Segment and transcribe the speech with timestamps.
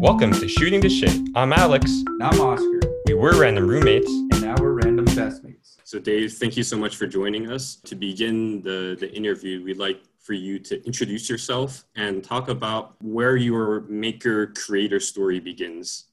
[0.00, 1.14] Welcome to Shooting the Shit.
[1.34, 1.90] I'm Alex.
[2.06, 2.80] And I'm Oscar.
[3.04, 4.08] We were random roommates.
[4.10, 5.76] And now we're random bestmates.
[5.84, 7.74] So, Dave, thank you so much for joining us.
[7.84, 12.94] To begin the, the interview, we'd like for you to introduce yourself and talk about
[13.02, 16.06] where your maker creator story begins.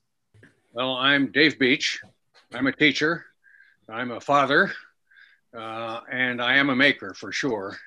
[0.73, 2.01] Well, I'm Dave Beach.
[2.54, 3.27] I'm a teacher.
[3.88, 4.73] I'm a father.
[5.57, 7.77] Uh, and I am a maker for sure.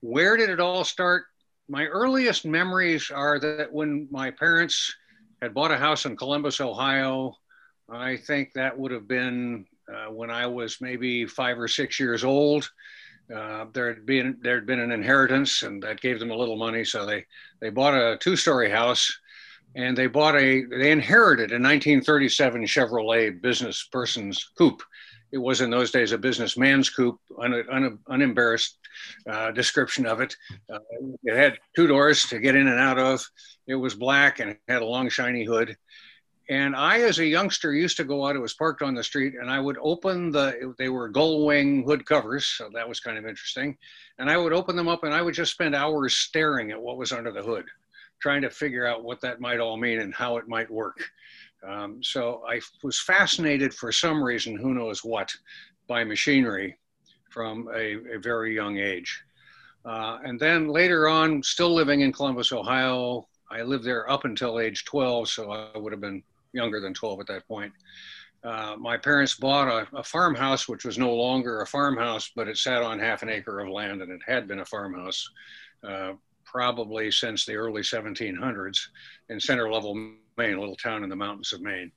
[0.00, 1.26] Where did it all start?
[1.68, 4.94] My earliest memories are that when my parents
[5.40, 7.36] had bought a house in Columbus, Ohio,
[7.88, 12.22] I think that would have been uh, when I was maybe five or six years
[12.22, 12.70] old.
[13.34, 16.56] Uh, there had been there had been an inheritance, and that gave them a little
[16.56, 17.24] money, so they
[17.60, 19.18] they bought a two-story house,
[19.74, 24.82] and they bought a they inherited a 1937 Chevrolet business person's coupe.
[25.34, 28.78] It was in those days a businessman's coupe, un, un, unembarrassed
[29.28, 30.36] uh, description of it.
[30.72, 30.78] Uh,
[31.24, 33.28] it had two doors to get in and out of.
[33.66, 35.76] It was black and had a long shiny hood.
[36.48, 38.36] And I, as a youngster, used to go out.
[38.36, 40.72] It was parked on the street, and I would open the.
[40.78, 43.76] They were gull wing hood covers, so that was kind of interesting.
[44.20, 46.96] And I would open them up, and I would just spend hours staring at what
[46.96, 47.64] was under the hood,
[48.20, 50.98] trying to figure out what that might all mean and how it might work.
[51.66, 55.32] Um, so I was fascinated for some reason, who knows what,
[55.86, 56.78] by machinery
[57.30, 59.22] from a, a very young age.
[59.84, 64.58] Uh, and then later on, still living in Columbus, Ohio, I lived there up until
[64.58, 67.72] age 12, so I would have been younger than 12 at that point.
[68.42, 72.58] Uh, my parents bought a, a, farmhouse, which was no longer a farmhouse, but it
[72.58, 75.26] sat on half an acre of land and it had been a farmhouse
[75.82, 76.12] uh,
[76.44, 78.78] probably since the early 1700s
[79.30, 81.90] in Center Lovell, Maine, a little town in the mountains of Maine.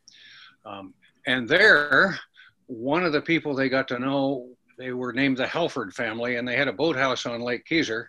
[0.65, 0.93] Um,
[1.25, 2.19] and there,
[2.67, 6.47] one of the people they got to know, they were named the Halford family, and
[6.47, 8.07] they had a boathouse on Lake Kezar,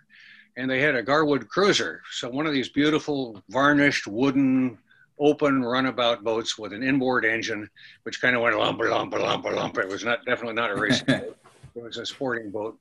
[0.57, 2.01] and they had a Garwood cruiser.
[2.11, 4.77] So one of these beautiful varnished wooden
[5.19, 7.69] open runabout boats with an inboard engine,
[8.03, 9.77] which kind of went lump, lump, lump, lump.
[9.77, 11.37] It was not definitely not a racing boat.
[11.75, 12.77] It was a sporting boat.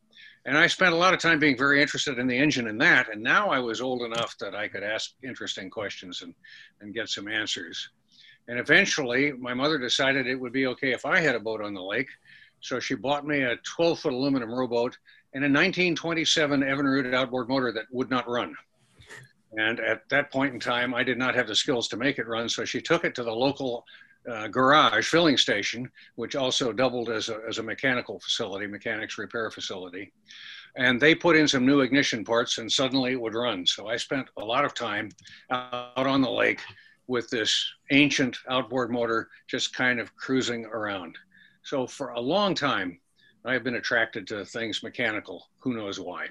[0.49, 3.13] And I spent a lot of time being very interested in the engine in that.
[3.13, 6.35] And now I was old enough that I could ask interesting questions and,
[6.81, 7.91] and get some answers.
[8.49, 11.75] And eventually, my mother decided it would be okay if I had a boat on
[11.75, 12.09] the lake.
[12.61, 14.97] So she bought me a 12 foot aluminum rowboat
[15.35, 18.57] and a 1927 Evinrude outboard motor that would not run.
[19.53, 22.27] And at that point in time, I did not have the skills to make it
[22.27, 22.49] run.
[22.49, 23.85] So she took it to the local
[24.31, 29.51] uh, garage filling station, which also doubled as a, as a mechanical facility, mechanics repair
[29.51, 30.13] facility.
[30.77, 33.67] And they put in some new ignition parts and suddenly it would run.
[33.67, 35.11] So I spent a lot of time
[35.51, 36.61] out on the lake
[37.07, 41.17] with this ancient outboard motor just kind of cruising around.
[41.63, 43.01] So for a long time,
[43.45, 45.49] I've been attracted to things mechanical.
[45.61, 46.29] Who knows why?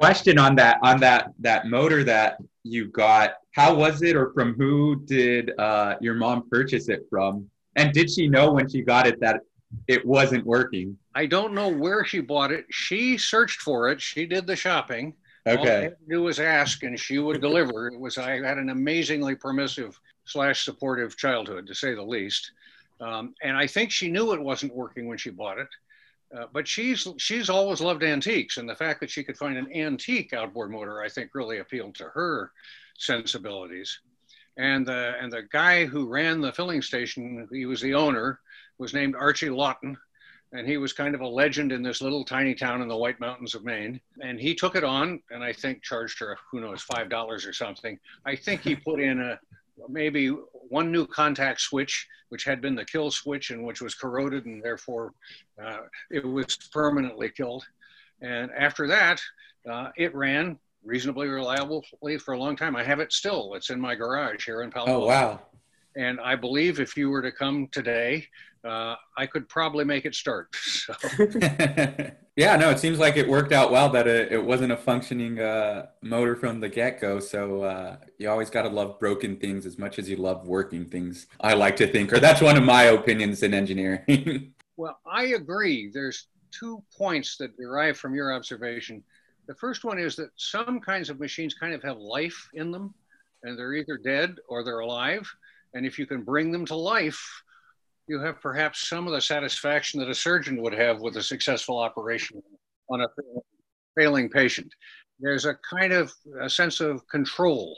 [0.00, 3.34] Question on that on that that motor that you got.
[3.52, 7.50] How was it, or from who did uh, your mom purchase it from?
[7.76, 9.42] And did she know when she got it that
[9.88, 10.96] it wasn't working?
[11.14, 12.64] I don't know where she bought it.
[12.70, 14.00] She searched for it.
[14.00, 15.12] She did the shopping.
[15.46, 15.58] Okay.
[15.60, 17.88] All I had to do was ask, and she would deliver.
[17.88, 22.52] It was I had an amazingly permissive slash supportive childhood, to say the least.
[23.02, 25.68] Um, and I think she knew it wasn't working when she bought it.
[26.36, 29.72] Uh, but she's she's always loved antiques, and the fact that she could find an
[29.74, 32.52] antique outboard motor, I think, really appealed to her
[32.98, 34.00] sensibilities.
[34.56, 38.40] And the and the guy who ran the filling station, he was the owner,
[38.78, 39.96] was named Archie Lawton,
[40.52, 43.20] and he was kind of a legend in this little tiny town in the White
[43.20, 44.00] Mountains of Maine.
[44.22, 47.52] And he took it on, and I think charged her who knows five dollars or
[47.52, 47.98] something.
[48.24, 49.38] I think he put in a
[49.88, 50.28] maybe
[50.68, 54.62] one new contact switch, which had been the kill switch and which was corroded and
[54.62, 55.12] therefore
[55.62, 55.78] uh,
[56.10, 57.64] it was permanently killed.
[58.20, 59.20] And after that,
[59.70, 62.76] uh, it ran reasonably reliably for a long time.
[62.76, 63.54] I have it still.
[63.54, 65.40] It's in my garage here in Palo Oh, wow.
[65.96, 68.26] And I believe if you were to come today,
[68.64, 70.54] uh, I could probably make it start.
[70.80, 70.94] So.
[72.36, 75.38] yeah, no, it seems like it worked out well that it, it wasn't a functioning
[75.38, 77.20] uh, motor from the get go.
[77.20, 80.86] So uh, you always got to love broken things as much as you love working
[80.86, 81.26] things.
[81.40, 84.54] I like to think, or that's one of my opinions in engineering.
[84.76, 85.90] well, I agree.
[85.92, 89.04] There's two points that derive from your observation.
[89.46, 92.94] The first one is that some kinds of machines kind of have life in them,
[93.42, 95.30] and they're either dead or they're alive.
[95.74, 97.42] And if you can bring them to life,
[98.06, 101.78] you have perhaps some of the satisfaction that a surgeon would have with a successful
[101.78, 102.42] operation
[102.90, 103.08] on a
[103.96, 104.72] failing patient.
[105.20, 107.76] There's a kind of a sense of control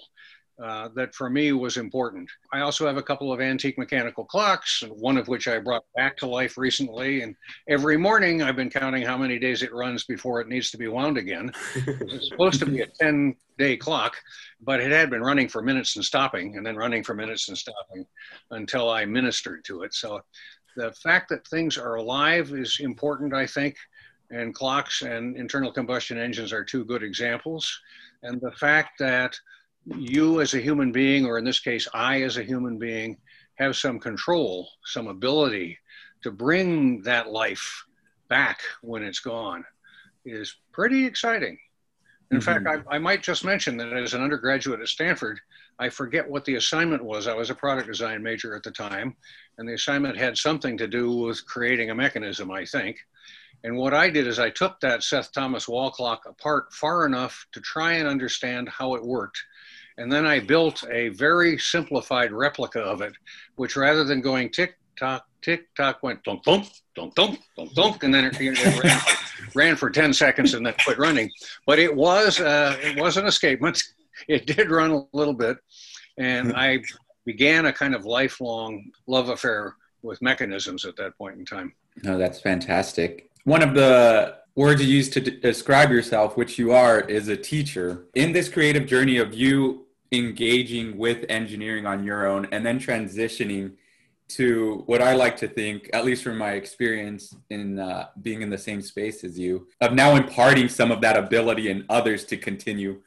[0.62, 2.30] uh, that for me was important.
[2.52, 6.16] I also have a couple of antique mechanical clocks, one of which I brought back
[6.18, 7.22] to life recently.
[7.22, 7.34] And
[7.68, 10.86] every morning I've been counting how many days it runs before it needs to be
[10.86, 11.50] wound again.
[11.74, 14.16] it's supposed to be a 10 day clock,
[14.60, 17.58] but it had been running for minutes and stopping, and then running for minutes and
[17.58, 18.06] stopping
[18.52, 19.94] until I ministered to it.
[19.94, 20.20] So
[20.76, 23.76] the fact that things are alive is important, I think.
[24.30, 27.80] And clocks and internal combustion engines are two good examples.
[28.22, 29.38] And the fact that
[29.86, 33.18] you as a human being, or in this case, I as a human being,
[33.56, 35.78] have some control, some ability
[36.22, 37.84] to bring that life
[38.28, 39.64] back when it's gone
[40.24, 41.58] is pretty exciting.
[42.30, 42.64] In mm-hmm.
[42.64, 45.38] fact, I, I, might just mention that as an undergraduate at Stanford,
[45.78, 47.26] I forget what the assignment was.
[47.26, 49.16] I was a product design major at the time,
[49.58, 52.96] and the assignment had something to do with creating a mechanism, I think.
[53.64, 57.46] And what I did is I took that Seth Thomas wall clock apart far enough
[57.52, 59.44] to try and understand how it worked
[59.98, 63.12] and then I built a very simplified replica of it,
[63.56, 68.02] which rather than going tick tock, tick tock, went dunk, dunk, dunk, dunk, dunk, dunk,
[68.02, 69.00] and then it, it ran,
[69.54, 71.30] ran, for 10 seconds and then quit running.
[71.66, 73.82] But it was, uh, it was an escapement.
[74.28, 75.56] It did run a little bit.
[76.16, 76.80] And I
[77.24, 81.72] began a kind of lifelong love affair with mechanisms at that point in time.
[82.04, 83.30] No, that's fantastic.
[83.44, 87.36] One of the words you use to d- describe yourself, which you are, is a
[87.36, 88.06] teacher.
[88.14, 93.72] In this creative journey of you engaging with engineering on your own and then transitioning
[94.28, 98.50] to what I like to think, at least from my experience in uh, being in
[98.50, 102.36] the same space as you, of now imparting some of that ability in others to
[102.36, 103.00] continue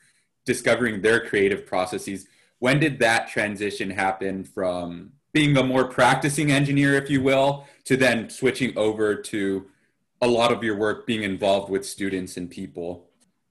[0.45, 2.27] discovering their creative processes.
[2.59, 7.97] When did that transition happen from being a more practicing engineer, if you will, to
[7.97, 9.65] then switching over to
[10.25, 13.07] a lot of your work being involved with students and people?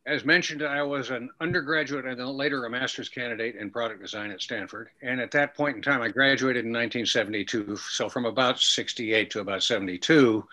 [0.06, 4.30] As mentioned, I was an undergraduate and then later a master's candidate in product design
[4.30, 4.90] at Stanford.
[5.00, 7.76] And at that point in time, I graduated in 1972.
[7.76, 10.46] So from about 68 to about 72,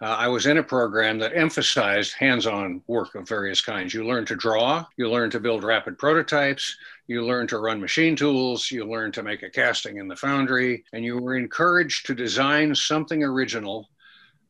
[0.00, 3.94] uh, I was in a program that emphasized hands on work of various kinds.
[3.94, 6.76] You learn to draw, you learn to build rapid prototypes,
[7.06, 10.84] you learn to run machine tools, you learn to make a casting in the foundry,
[10.92, 13.88] and you were encouraged to design something original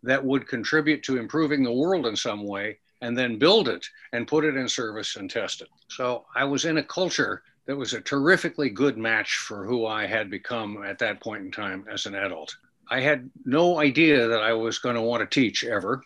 [0.07, 4.27] that would contribute to improving the world in some way and then build it and
[4.27, 5.69] put it in service and test it.
[5.89, 10.07] So I was in a culture that was a terrifically good match for who I
[10.07, 12.57] had become at that point in time as an adult.
[12.89, 16.03] I had no idea that I was going to want to teach ever.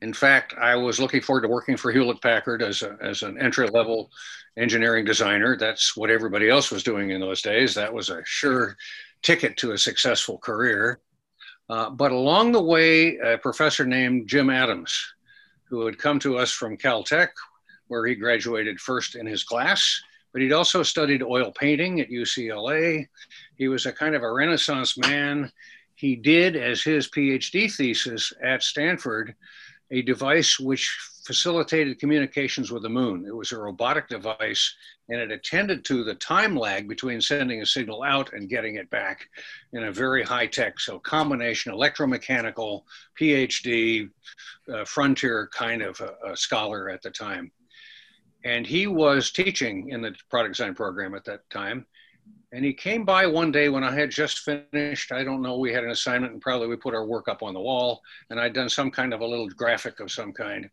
[0.00, 3.68] In fact, I was looking forward to working for Hewlett Packard as, as an entry
[3.68, 4.10] level
[4.56, 5.56] engineering designer.
[5.58, 7.74] That's what everybody else was doing in those days.
[7.74, 8.76] That was a sure
[9.22, 11.00] ticket to a successful career.
[11.70, 15.14] Uh, but along the way, a professor named Jim Adams,
[15.68, 17.28] who had come to us from Caltech,
[17.86, 20.02] where he graduated first in his class,
[20.32, 23.06] but he'd also studied oil painting at UCLA.
[23.54, 25.52] He was a kind of a Renaissance man.
[25.94, 29.36] He did, as his PhD thesis at Stanford,
[29.92, 30.98] a device which
[31.30, 33.24] facilitated communications with the moon.
[33.24, 34.74] It was a robotic device
[35.10, 38.90] and it attended to the time lag between sending a signal out and getting it
[38.90, 39.28] back
[39.72, 42.82] in a very high tech, so combination electromechanical,
[43.16, 44.10] PhD,
[44.74, 47.52] uh, frontier kind of a, a scholar at the time.
[48.44, 51.86] And he was teaching in the product design program at that time.
[52.52, 55.12] And he came by one day when I had just finished.
[55.12, 57.54] I don't know, we had an assignment and probably we put our work up on
[57.54, 58.02] the wall.
[58.30, 60.68] And I'd done some kind of a little graphic of some kind.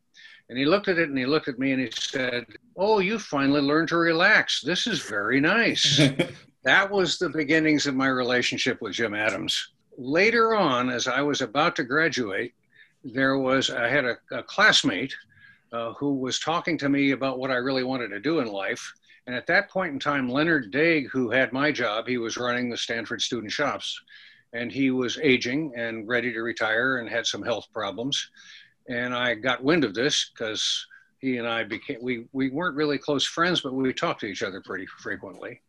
[0.50, 2.46] And he looked at it and he looked at me and he said,
[2.76, 4.62] Oh, you finally learned to relax.
[4.62, 6.02] This is very nice.
[6.64, 9.74] that was the beginnings of my relationship with Jim Adams.
[9.98, 12.54] Later on, as I was about to graduate,
[13.04, 15.14] there was, I had a, a classmate
[15.74, 18.94] uh, who was talking to me about what I really wanted to do in life.
[19.26, 22.70] And at that point in time, Leonard Daig, who had my job, he was running
[22.70, 24.00] the Stanford student shops.
[24.54, 28.30] And he was aging and ready to retire and had some health problems
[28.88, 30.86] and I got wind of this because
[31.20, 34.44] he and I became we we weren't really close friends, but we talked to each
[34.44, 35.62] other pretty frequently.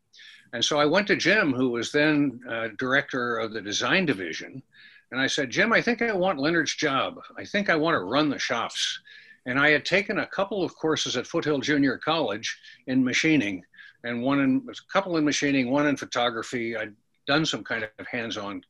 [0.53, 4.63] And so I went to Jim, who was then uh, director of the design division,
[5.11, 7.21] and I said, Jim, I think I want Leonard's job.
[7.37, 9.01] I think I want to run the shops.
[9.47, 13.65] And I had taken a couple of courses at Foothill Junior College in machining,
[14.05, 16.77] and one in a couple in machining, one in photography.
[16.77, 16.95] I'd
[17.27, 18.63] done some kind of hands-on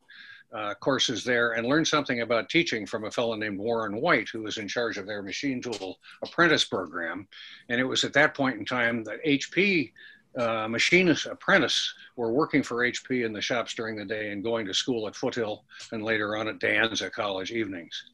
[0.52, 4.42] uh, courses there and learned something about teaching from a fellow named Warren White, who
[4.42, 7.28] was in charge of their machine tool apprentice program.
[7.68, 9.92] And it was at that point in time that HP
[10.38, 14.66] uh, machinist apprentice were working for HP in the shops during the day and going
[14.66, 18.04] to school at Foothill and later on at De Anza College evenings.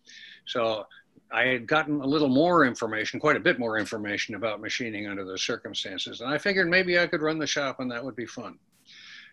[0.46, 0.86] So
[1.32, 5.24] I had gotten a little more information, quite a bit more information about machining under
[5.24, 6.20] the circumstances.
[6.20, 8.58] And I figured maybe I could run the shop and that would be fun.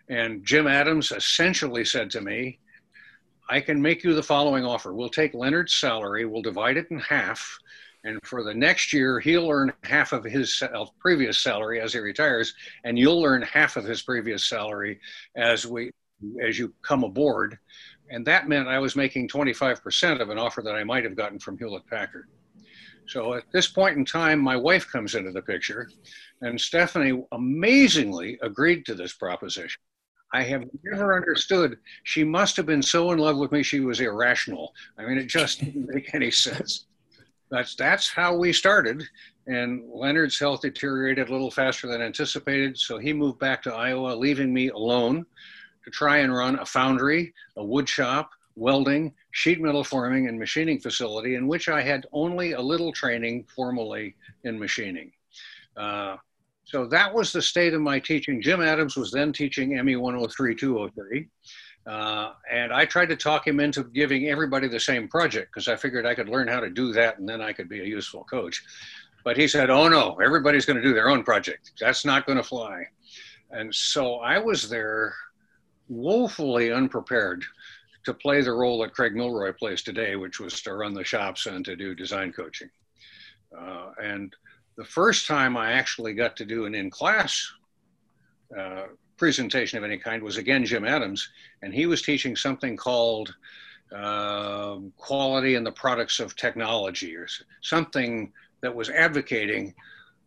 [0.10, 2.60] And Jim Adams essentially said to me,
[3.51, 4.93] I can make you the following offer.
[4.93, 7.60] We'll take Leonard's salary, we'll divide it in half,
[8.05, 10.63] and for the next year, he'll earn half of his
[11.00, 12.53] previous salary as he retires,
[12.86, 15.01] and you'll earn half of his previous salary
[15.36, 15.91] as we
[16.41, 17.60] as you come aboard.
[18.10, 21.38] And that meant I was making 25% of an offer that I might have gotten
[21.38, 22.29] from Hewlett Packard.
[23.08, 25.89] So at this point in time, my wife comes into the picture,
[26.39, 29.81] and Stephanie amazingly agreed to this proposition.
[30.33, 31.77] I have never understood.
[32.03, 34.73] She must have been so in love with me, she was irrational.
[34.97, 36.85] I mean, it just didn't make any sense.
[37.50, 39.03] That's, that's how we started.
[39.47, 44.15] And Leonard's health deteriorated a little faster than anticipated, so he moved back to Iowa,
[44.15, 45.25] leaving me alone
[45.83, 50.79] to try and run a foundry, a wood shop, welding, sheet metal forming, and machining
[50.79, 55.11] facility in which I had only a little training formally in machining.
[55.75, 56.17] Uh,
[56.71, 58.41] so that was the state of my teaching.
[58.41, 61.27] Jim Adams was then teaching ME 103 203.
[61.85, 65.75] Uh, and I tried to talk him into giving everybody the same project because I
[65.75, 68.23] figured I could learn how to do that and then I could be a useful
[68.23, 68.63] coach.
[69.25, 71.71] But he said, oh no, everybody's going to do their own project.
[71.77, 72.85] That's not going to fly.
[73.49, 75.13] And so I was there
[75.89, 77.43] woefully unprepared
[78.05, 81.47] to play the role that Craig Milroy plays today, which was to run the shops
[81.47, 82.69] and to do design coaching.
[83.59, 84.33] Uh, and
[84.81, 87.53] the first time I actually got to do an in class
[88.57, 88.85] uh,
[89.15, 91.29] presentation of any kind was again Jim Adams,
[91.61, 93.31] and he was teaching something called
[93.95, 97.27] uh, quality in the products of technology or
[97.61, 99.75] something that was advocating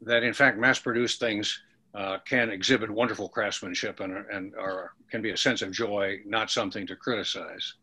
[0.02, 1.60] that in fact mass produced things
[1.96, 4.54] uh, can exhibit wonderful craftsmanship and, and
[5.10, 7.74] can be a sense of joy, not something to criticize.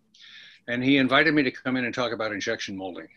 [0.69, 3.09] And he invited me to come in and talk about injection molding,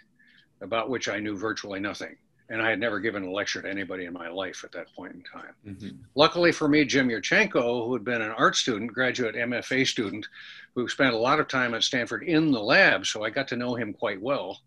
[0.61, 2.17] about which I knew virtually nothing
[2.51, 5.15] and I had never given a lecture to anybody in my life at that point
[5.15, 5.55] in time.
[5.67, 5.97] Mm-hmm.
[6.15, 10.27] Luckily for me, Jim Yurchenco, who had been an art student, graduate MFA student,
[10.75, 13.57] who spent a lot of time at Stanford in the lab, so I got to
[13.57, 14.61] know him quite well.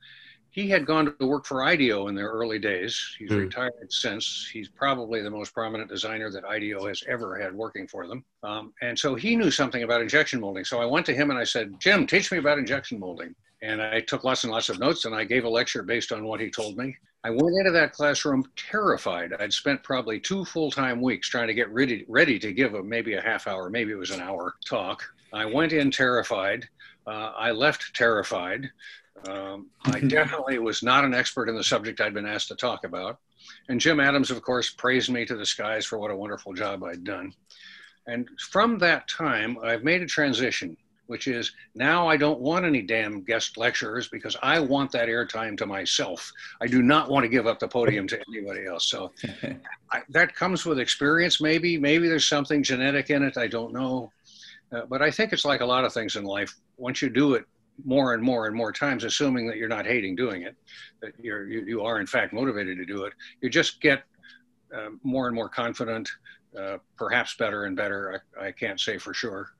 [0.50, 3.00] He had gone to work for IDEO in their early days.
[3.20, 3.42] He's mm.
[3.42, 4.50] retired since.
[4.52, 8.26] He's probably the most prominent designer that IDEO has ever had working for them.
[8.42, 10.64] Um, and so he knew something about injection molding.
[10.64, 13.36] So I went to him and I said, Jim, teach me about injection molding.
[13.62, 16.24] And I took lots and lots of notes and I gave a lecture based on
[16.26, 16.98] what he told me.
[17.24, 19.34] I went into that classroom terrified.
[19.40, 22.84] I'd spent probably two full time weeks trying to get ready, ready to give a
[22.84, 25.04] maybe a half hour, maybe it was an hour talk.
[25.34, 26.68] I went in terrified.
[27.06, 28.70] Uh, I left terrified.
[29.28, 32.86] Um, I definitely was not an expert in the subject I'd been asked to talk
[32.86, 33.20] about.
[33.70, 36.84] And Jim Adams, of course, praised me to the skies for what a wonderful job
[36.84, 37.34] I'd done.
[38.06, 42.82] And from that time, I've made a transition which is now I don't want any
[42.82, 46.32] damn guest lecturers because I want that airtime to myself.
[46.62, 48.90] I do not want to give up the podium to anybody else.
[48.90, 49.12] So
[49.92, 51.78] I, that comes with experience, maybe.
[51.78, 53.38] Maybe there's something genetic in it.
[53.38, 54.12] I don't know.
[54.72, 56.54] Uh, but I think it's like a lot of things in life.
[56.78, 57.46] Once you do it
[57.86, 60.56] more and more and more times, assuming that you're not hating doing it,
[61.02, 64.04] that you're, you, you are in fact motivated to do it, you just get
[64.76, 66.10] uh, more and more confident,
[66.60, 68.22] uh, perhaps better and better.
[68.40, 69.52] I, I can't say for sure.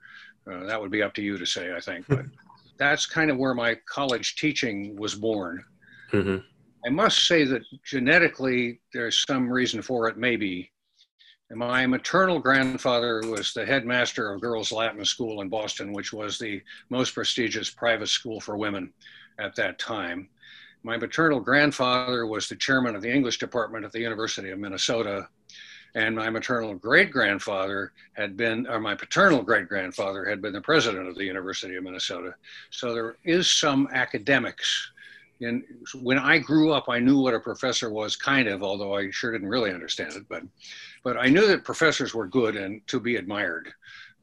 [0.50, 2.06] Uh, that would be up to you to say, I think.
[2.08, 2.26] But
[2.78, 5.64] that's kind of where my college teaching was born.
[6.12, 6.38] Mm-hmm.
[6.86, 10.72] I must say that genetically, there's some reason for it, maybe.
[11.50, 16.38] And my maternal grandfather was the headmaster of Girls Latin School in Boston, which was
[16.38, 18.94] the most prestigious private school for women
[19.40, 20.30] at that time.
[20.84, 25.28] My maternal grandfather was the chairman of the English department at the University of Minnesota
[25.98, 30.62] and my maternal great grandfather had been, or my paternal great grandfather had been the
[30.62, 32.36] president of the University of Minnesota.
[32.70, 34.92] So there is some academics.
[35.42, 35.64] And
[36.04, 39.32] when I grew up, I knew what a professor was, kind of, although I sure
[39.32, 40.26] didn't really understand it.
[40.30, 40.44] But,
[41.04, 43.74] but I knew that professors were good and to be admired.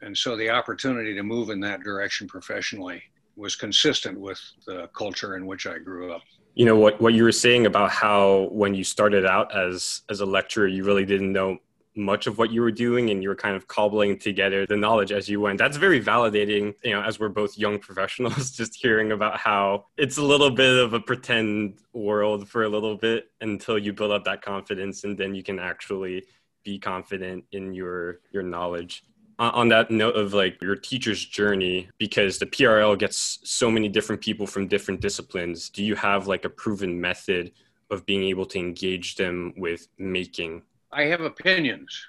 [0.01, 3.03] And so the opportunity to move in that direction professionally
[3.35, 6.23] was consistent with the culture in which I grew up
[6.55, 10.21] you know what what you were saying about how when you started out as as
[10.21, 11.59] a lecturer you really didn't know
[11.97, 15.13] much of what you were doing and you were kind of cobbling together the knowledge
[15.13, 15.59] as you went.
[15.59, 20.17] That's very validating you know as we're both young professionals just hearing about how it's
[20.17, 24.25] a little bit of a pretend world for a little bit until you build up
[24.25, 26.25] that confidence and then you can actually
[26.65, 29.05] be confident in your your knowledge
[29.39, 34.23] on that note of like your teacher's journey because the PRL gets so many different
[34.23, 37.53] people from different disciplines do you have like a proven method
[37.91, 40.63] of being able to engage them with making
[40.93, 42.07] I have opinions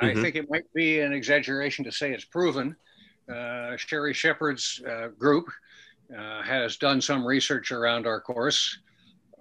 [0.00, 0.18] mm-hmm.
[0.18, 2.76] I think it might be an exaggeration to say it's proven
[3.28, 5.48] uh, Sheri Sheppard's uh, group
[6.16, 8.78] uh, has done some research around our course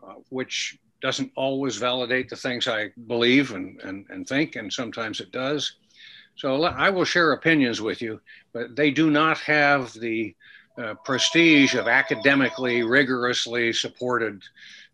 [0.03, 5.19] uh, which doesn't always validate the things I believe and, and, and think, and sometimes
[5.19, 5.75] it does.
[6.39, 8.21] So I will share opinions with you,
[8.53, 10.33] but they do not have the
[10.81, 14.41] uh, prestige of academically, rigorously supported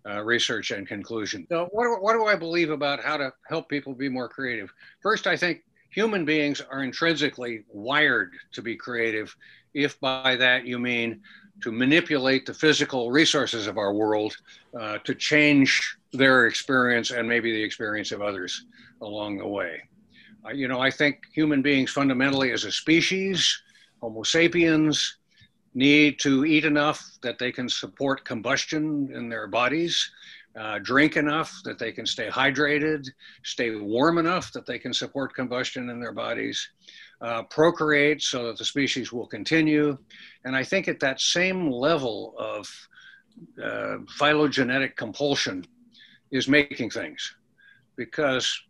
[0.08, 1.46] uh, research and conclusion.
[1.48, 4.74] So, what, what do I believe about how to help people be more creative?
[5.04, 5.62] First, I think
[5.92, 9.36] human beings are intrinsically wired to be creative,
[9.76, 11.22] if by that you mean
[11.62, 14.36] to manipulate the physical resources of our world
[14.80, 18.66] uh, to change their experience and maybe the experience of others
[19.02, 19.80] along the way.
[20.46, 23.62] Uh, you know, I think human beings fundamentally as a species,
[24.02, 25.18] Homo sapiens,
[25.74, 30.12] need to eat enough that they can support combustion in their bodies,
[30.56, 33.06] uh, drink enough that they can stay hydrated,
[33.44, 36.70] stay warm enough that they can support combustion in their bodies,
[37.22, 39.98] uh, procreate so that the species will continue.
[40.46, 42.70] And I think at that same level of
[43.62, 45.66] uh, phylogenetic compulsion
[46.32, 47.36] is making things.
[47.98, 48.62] Because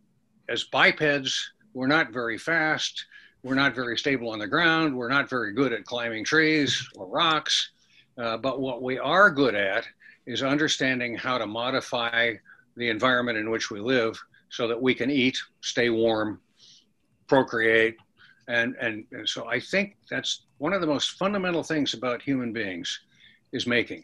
[0.48, 3.04] as bipeds, we're not very fast,
[3.42, 7.06] we're not very stable on the ground, we're not very good at climbing trees or
[7.06, 7.68] rocks.
[8.16, 9.86] Uh, but what we are good at
[10.26, 12.32] is understanding how to modify
[12.78, 14.18] the environment in which we live
[14.48, 16.40] so that we can eat, stay warm,
[17.26, 17.96] procreate,
[18.48, 22.54] and, and, and so I think that's one of the most fundamental things about human
[22.54, 23.00] beings
[23.52, 24.02] is making.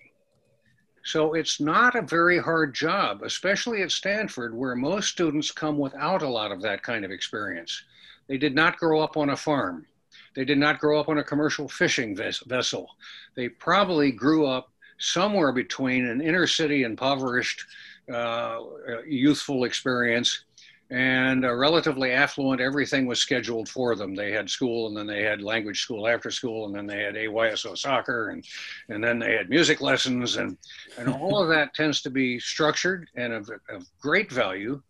[1.04, 6.22] So it's not a very hard job, especially at Stanford, where most students come without
[6.22, 7.82] a lot of that kind of experience.
[8.28, 9.86] They did not grow up on a farm.
[10.34, 12.88] They did not grow up on a commercial fishing vessel.
[13.34, 17.66] They probably grew up somewhere between an inner city impoverished
[18.12, 18.60] uh,
[19.06, 20.44] youthful experience
[20.92, 24.14] and relatively affluent, everything was scheduled for them.
[24.14, 27.14] They had school and then they had language school after school and then they had
[27.14, 28.44] AYSO soccer and,
[28.90, 30.58] and then they had music lessons and,
[30.98, 34.82] and all of that tends to be structured and of, of great value,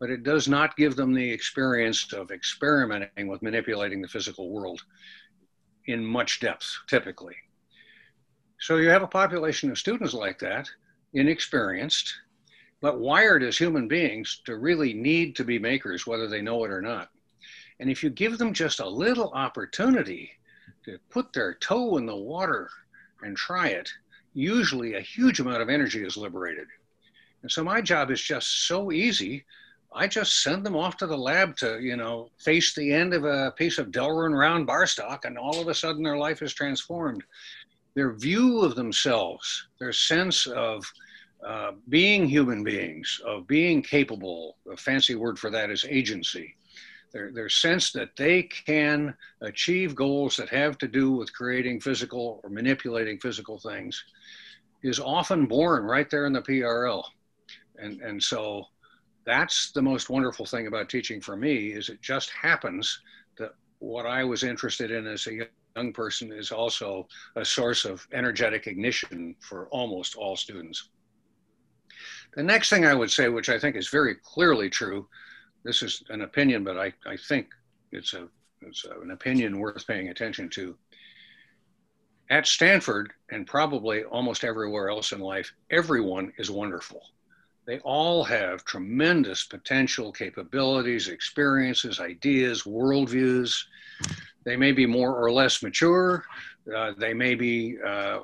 [0.00, 4.82] but it does not give them the experience of experimenting with manipulating the physical world
[5.86, 7.36] in much depth, typically.
[8.58, 10.68] So you have a population of students like that,
[11.12, 12.12] inexperienced,
[12.84, 16.70] but wired as human beings to really need to be makers, whether they know it
[16.70, 17.08] or not.
[17.80, 20.32] And if you give them just a little opportunity
[20.84, 22.68] to put their toe in the water
[23.22, 23.90] and try it,
[24.34, 26.66] usually a huge amount of energy is liberated.
[27.40, 29.46] And so my job is just so easy.
[29.94, 33.24] I just send them off to the lab to, you know, face the end of
[33.24, 36.52] a piece of Delrin round bar stock, and all of a sudden their life is
[36.52, 37.24] transformed.
[37.94, 40.84] Their view of themselves, their sense of
[41.46, 46.54] uh, being human beings, of being capable, a fancy word for that is agency.
[47.12, 52.40] Their, their sense that they can achieve goals that have to do with creating physical
[52.42, 54.02] or manipulating physical things
[54.82, 57.04] is often born right there in the PRL.
[57.78, 58.64] And, and so
[59.24, 63.00] that's the most wonderful thing about teaching for me is it just happens
[63.38, 68.06] that what I was interested in as a young person is also a source of
[68.12, 70.88] energetic ignition for almost all students.
[72.36, 75.06] The next thing I would say, which I think is very clearly true,
[75.62, 77.48] this is an opinion, but I, I think
[77.92, 78.28] it's, a,
[78.62, 80.76] it's an opinion worth paying attention to.
[82.30, 87.02] At Stanford, and probably almost everywhere else in life, everyone is wonderful.
[87.66, 93.54] They all have tremendous potential, capabilities, experiences, ideas, worldviews.
[94.44, 96.24] They may be more or less mature.
[96.74, 98.20] Uh, they may be uh,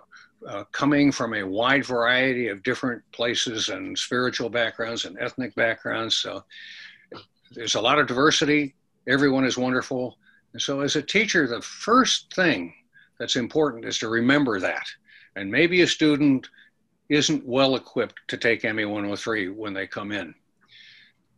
[0.46, 6.16] uh, coming from a wide variety of different places and spiritual backgrounds and ethnic backgrounds.
[6.16, 6.44] So
[7.53, 8.74] there's a lot of diversity.
[9.09, 10.16] Everyone is wonderful.
[10.53, 12.74] And so, as a teacher, the first thing
[13.18, 14.87] that's important is to remember that.
[15.37, 16.48] And maybe a student
[17.09, 20.35] isn't well equipped to take ME 103 when they come in.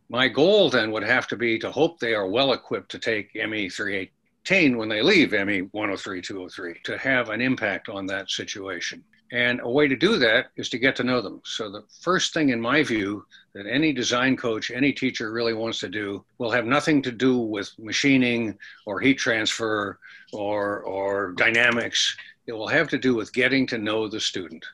[0.09, 3.33] My goal then would have to be to hope they are well equipped to take
[3.35, 4.09] ME 318
[4.43, 9.01] obtain when they leave ME 103, 203 to have an impact on that situation.
[9.31, 11.41] And a way to do that is to get to know them.
[11.45, 15.79] So, the first thing, in my view, that any design coach, any teacher really wants
[15.79, 19.97] to do will have nothing to do with machining or heat transfer
[20.33, 22.15] or, or dynamics.
[22.45, 24.65] It will have to do with getting to know the student.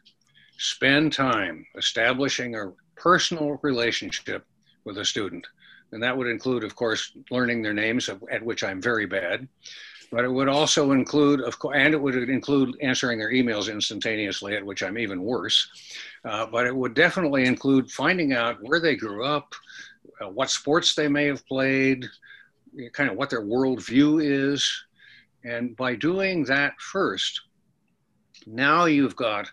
[0.57, 4.45] Spend time establishing a personal relationship
[4.83, 5.45] with a student.
[5.91, 9.47] And that would include, of course, learning their names, at which I'm very bad.
[10.11, 14.55] But it would also include, of course, and it would include answering their emails instantaneously,
[14.55, 15.67] at which I'm even worse.
[16.25, 19.53] Uh, but it would definitely include finding out where they grew up,
[20.19, 22.05] uh, what sports they may have played,
[22.93, 24.83] kind of what their worldview is.
[25.43, 27.41] And by doing that first,
[28.47, 29.51] now you've got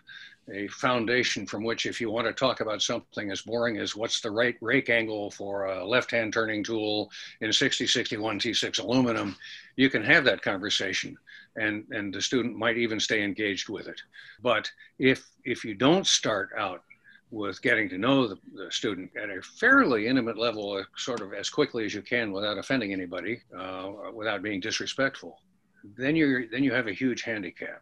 [0.53, 4.21] a foundation from which, if you want to talk about something as boring as what's
[4.21, 9.35] the right rake angle for a left hand turning tool in 6061 T6 aluminum,
[9.75, 11.17] you can have that conversation
[11.57, 14.01] and, and the student might even stay engaged with it.
[14.41, 16.83] But if, if you don't start out
[17.31, 21.33] with getting to know the, the, student at a fairly intimate level, uh, sort of
[21.33, 25.41] as quickly as you can without offending anybody, uh, without being disrespectful,
[25.97, 27.81] then you're then you have a huge handicap.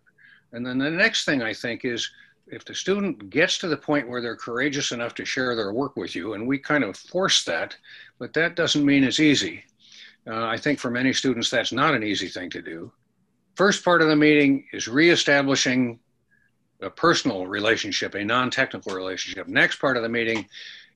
[0.52, 2.10] And then the next thing I think is
[2.48, 5.96] if the student gets to the point where they're courageous enough to share their work
[5.96, 7.76] with you, and we kind of force that,
[8.20, 9.64] but that doesn't mean it's easy.
[10.28, 12.92] Uh, I think for many students that's not an easy thing to do.
[13.56, 16.00] First part of the meeting is reestablishing
[16.82, 19.48] a personal relationship, a non technical relationship.
[19.48, 20.48] Next part of the meeting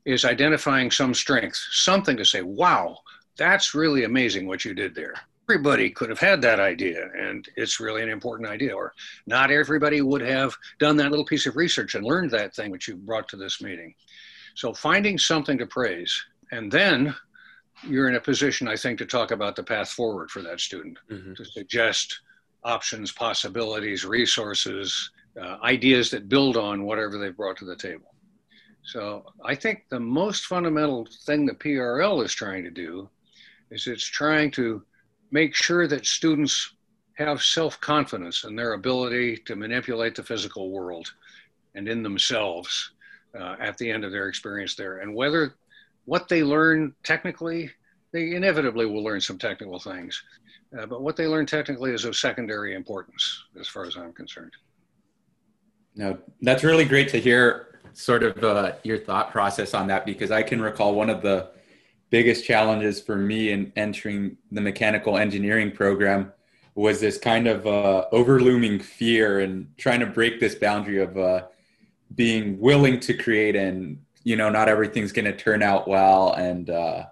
[0.05, 2.97] is identifying some strengths, something to say, wow,
[3.37, 5.15] that's really amazing what you did there.
[5.49, 8.75] Everybody could have had that idea, and it's really an important idea.
[8.75, 8.93] Or
[9.25, 12.87] not everybody would have done that little piece of research and learned that thing which
[12.87, 13.95] you brought to this meeting.
[14.53, 16.13] So, finding something to praise,
[16.51, 17.15] and then
[17.81, 20.99] you're in a position, I think, to talk about the path forward for that student,
[21.09, 21.33] mm-hmm.
[21.33, 22.19] to suggest
[22.63, 25.09] options, possibilities, resources,
[25.41, 28.13] uh, ideas that build on whatever they've brought to the table.
[28.83, 33.09] So I think the most fundamental thing the PRL is trying to do
[33.71, 34.83] is it's trying to
[35.31, 36.73] make sure that students
[37.13, 41.11] have self-confidence in their ability to manipulate the physical world
[41.75, 42.91] and in themselves
[43.39, 44.99] uh, at the end of their experience there.
[44.99, 45.55] And whether
[46.05, 47.69] what they learn technically,
[48.11, 50.23] they inevitably will learn some technical things.
[50.77, 54.53] Uh, but what they learn technically is of secondary importance, as far as I'm concerned.
[55.95, 60.31] No, that's really great to hear sort of uh, your thought process on that because
[60.31, 61.51] I can recall one of the
[62.09, 66.31] biggest challenges for me in entering the mechanical engineering program
[66.75, 71.43] was this kind of uh, overlooming fear and trying to break this boundary of uh,
[72.15, 76.69] being willing to create and you know not everything's going to turn out well and
[76.69, 77.05] uh,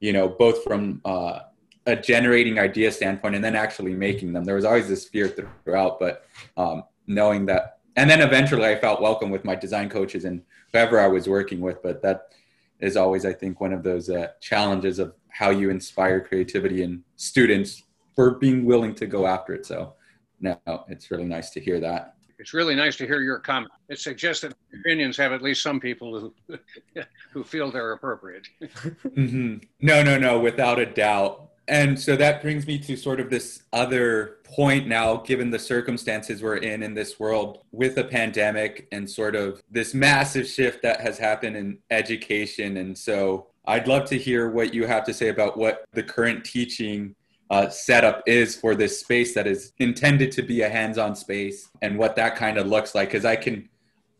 [0.00, 1.40] you know both from uh,
[1.86, 4.44] a generating idea standpoint and then actually making them.
[4.44, 5.28] There was always this fear
[5.64, 10.24] throughout, but um, knowing that, and then eventually I felt welcome with my design coaches
[10.24, 11.82] and whoever I was working with.
[11.82, 12.34] But that
[12.80, 17.02] is always, I think, one of those uh, challenges of how you inspire creativity in
[17.16, 17.82] students
[18.14, 19.66] for being willing to go after it.
[19.66, 19.94] So,
[20.40, 22.14] no, it's really nice to hear that.
[22.38, 23.70] It's really nice to hear your comment.
[23.90, 26.58] It suggests that opinions have at least some people who
[27.32, 28.48] who feel they're appropriate.
[28.62, 29.58] mm-hmm.
[29.80, 33.62] No, no, no, without a doubt and so that brings me to sort of this
[33.72, 39.08] other point now, given the circumstances we're in in this world with a pandemic and
[39.08, 42.78] sort of this massive shift that has happened in education.
[42.78, 46.44] And so I'd love to hear what you have to say about what the current
[46.44, 47.14] teaching
[47.50, 51.96] uh, setup is for this space that is intended to be a hands-on space and
[51.96, 53.10] what that kind of looks like.
[53.10, 53.68] Because I can,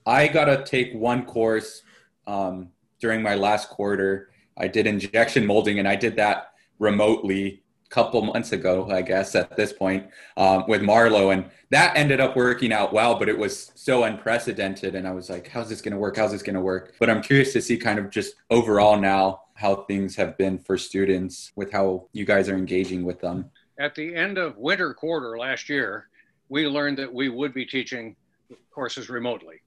[0.07, 1.83] I got to take one course
[2.29, 2.69] um,
[3.01, 4.31] during my last quarter.
[4.57, 9.37] I did injection molding, and I did that remotely a couple months ago, I guess,
[9.37, 11.33] at this point, um, with Marlo.
[11.33, 14.97] And that ended up working out well, but it was so unprecedented.
[14.97, 16.16] And I was like, how's this going to work?
[16.16, 16.95] How's this going to work?
[16.99, 20.77] But I'm curious to see kind of just overall now how things have been for
[20.79, 23.51] students with how you guys are engaging with them.
[23.79, 26.09] At the end of winter quarter last year,
[26.49, 28.16] we learned that we would be teaching
[28.71, 29.61] courses remotely.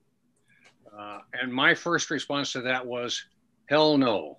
[0.97, 3.23] Uh, and my first response to that was,
[3.67, 4.37] hell no.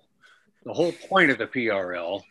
[0.65, 2.21] The whole point of the PRL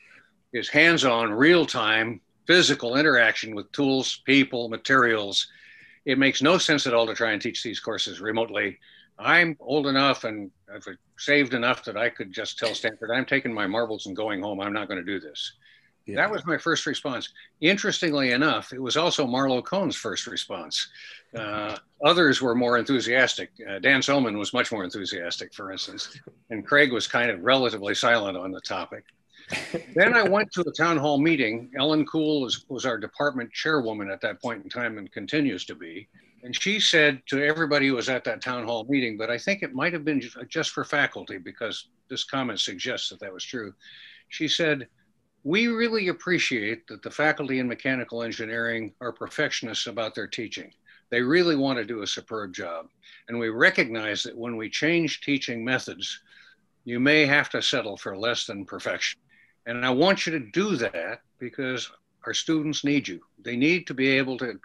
[0.55, 5.49] is hands-on, real-time, physical interaction with tools, people, materials.
[6.05, 8.79] It makes no sense at all to try and teach these courses remotely.
[9.19, 10.87] I'm old enough and I've
[11.19, 14.61] saved enough that I could just tell Stanford, I'm taking my marbles and going home.
[14.61, 15.53] I'm not going to do this.
[16.07, 16.17] Yeah.
[16.17, 17.31] That was my first response.
[17.63, 20.87] Interestingly enough, it was also Marlo Kohn's first response.
[21.35, 23.51] Uh, others were more enthusiastic.
[23.67, 27.95] Uh, Dan Selman was much more enthusiastic, for instance, and Craig was kind of relatively
[27.95, 29.05] silent on the topic
[29.95, 31.71] then I went to a town hall meeting.
[31.79, 35.75] Ellen Kuhl was, was our department chairwoman at that point in time and continues to
[35.75, 36.09] be.
[36.43, 39.63] And she said to everybody who was at that town hall meeting, but I think
[39.63, 43.73] it might have been just for faculty because this comment suggests that that was true.
[44.29, 44.89] She said,
[45.43, 50.71] We really appreciate that the faculty in mechanical engineering are perfectionists about their teaching.
[51.11, 52.89] They really want to do a superb job.
[53.29, 56.21] And we recognize that when we change teaching methods,
[56.85, 59.21] you may have to settle for less than perfection.
[59.67, 61.91] And I want you to do that because
[62.27, 63.21] our students need you.
[63.43, 64.59] They need to be able to,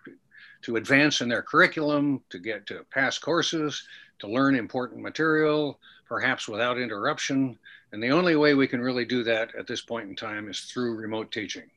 [0.63, 3.83] to advance in their curriculum, to get to pass courses,
[4.19, 7.57] to learn important material, perhaps without interruption.
[7.91, 10.61] And the only way we can really do that at this point in time is
[10.61, 11.69] through remote teaching.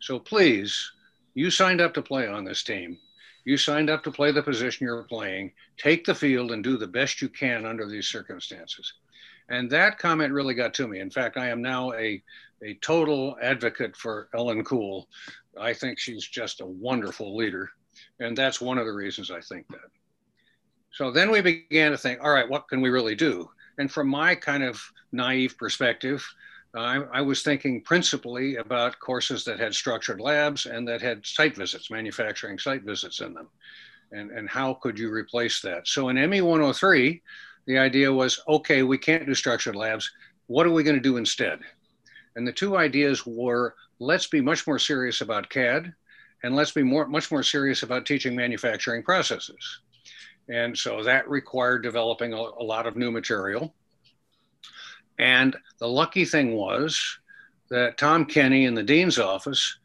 [0.00, 0.92] So please,
[1.34, 2.98] you signed up to play on this team.
[3.44, 5.52] You signed up to play the position you're playing.
[5.78, 8.92] Take the field and do the best you can under these circumstances.
[9.48, 11.00] And that comment really got to me.
[11.00, 12.22] In fact, I am now a,
[12.62, 15.08] a total advocate for Ellen Kuhl.
[15.58, 17.70] I think she's just a wonderful leader.
[18.20, 19.90] And that's one of the reasons I think that.
[20.90, 23.50] So then we began to think, all right, what can we really do?
[23.78, 24.82] And from my kind of
[25.12, 26.26] naive perspective,
[26.74, 31.56] I, I, was thinking principally about courses that had structured labs and that had site
[31.56, 33.48] visits, manufacturing site visits in them.
[34.12, 35.88] And, and how could you replace that?
[35.88, 37.22] So in ME 103,
[37.66, 40.10] the idea was okay, we can't do structured labs.
[40.46, 41.60] What are we going to do instead?
[42.36, 45.92] And the two ideas were let's be much more serious about CAD
[46.42, 49.80] and let's be more, much more serious about teaching manufacturing processes.
[50.48, 53.74] And so that required developing a, a lot of new material.
[55.18, 57.18] And the lucky thing was
[57.70, 59.78] that Tom Kenny in the dean's office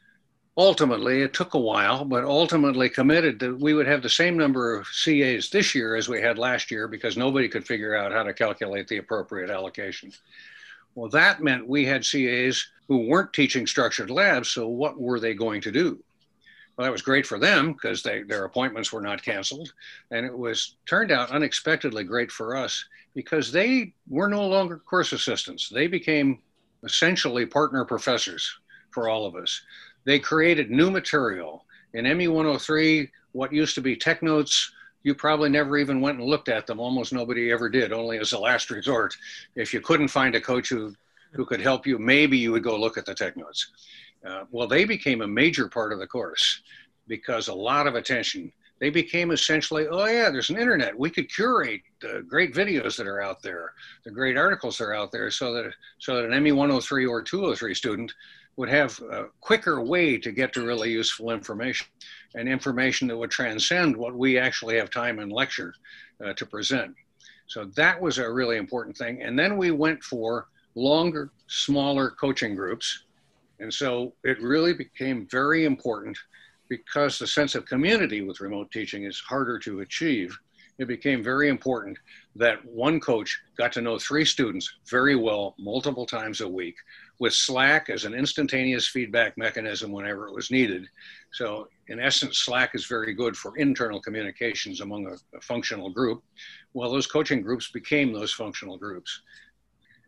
[0.62, 4.76] ultimately, it took a while, but ultimately committed that we would have the same number
[4.76, 8.21] of CAs this year as we had last year because nobody could figure out how
[8.21, 10.12] to calculate the appropriate allocation.
[10.93, 14.52] Well, that meant we had CAs who weren't teaching structured labs.
[14.52, 16.04] So, what were they going to do?
[16.78, 19.74] Well, that was great for them because their appointments were not canceled.
[20.12, 25.12] And it was turned out unexpectedly great for us because they were no longer course
[25.12, 25.69] assistants.
[25.69, 26.39] They became
[26.84, 28.60] essentially partner professors
[28.91, 29.62] for all of us.
[30.06, 31.66] They created new material.
[31.94, 34.72] In ME 103, what used to be tech notes,
[35.04, 36.80] you probably never even went and looked at them.
[36.80, 39.16] Almost nobody ever did, only as a last resort.
[39.56, 40.96] If you couldn't find a coach who,
[41.34, 43.72] who could help you, maybe you would go look at the tech notes.
[44.26, 46.62] Uh, well, they became a major part of the course
[47.08, 48.52] because a lot of attention.
[48.80, 50.98] They became essentially, oh yeah, there's an internet.
[50.98, 53.74] We could curate the great videos that are out there,
[54.06, 57.22] the great articles that are out there, so that so that an ME 103 or
[57.22, 58.12] 203 student
[58.58, 61.88] would have a quicker way to get to really useful information
[62.36, 65.74] and information that would transcend what we actually have time in lecture
[66.24, 66.94] uh, to present.
[67.48, 69.22] So that was a really important thing.
[69.22, 73.06] And then we went for longer, smaller coaching groups
[73.62, 76.18] and so it really became very important
[76.68, 80.38] because the sense of community with remote teaching is harder to achieve.
[80.80, 82.00] It became very important
[82.36, 86.76] that one coach got to know three students very well multiple times a week
[87.22, 90.88] with Slack as an instantaneous feedback mechanism whenever it was needed.
[91.32, 96.24] So, in essence, Slack is very good for internal communications among a, a functional group.
[96.74, 99.22] Well, those coaching groups became those functional groups.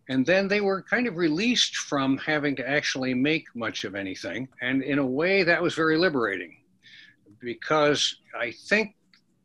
[0.10, 4.48] And then they were kind of released from having to actually make much of anything.
[4.64, 6.58] And in a way, that was very liberating
[7.40, 8.96] because I think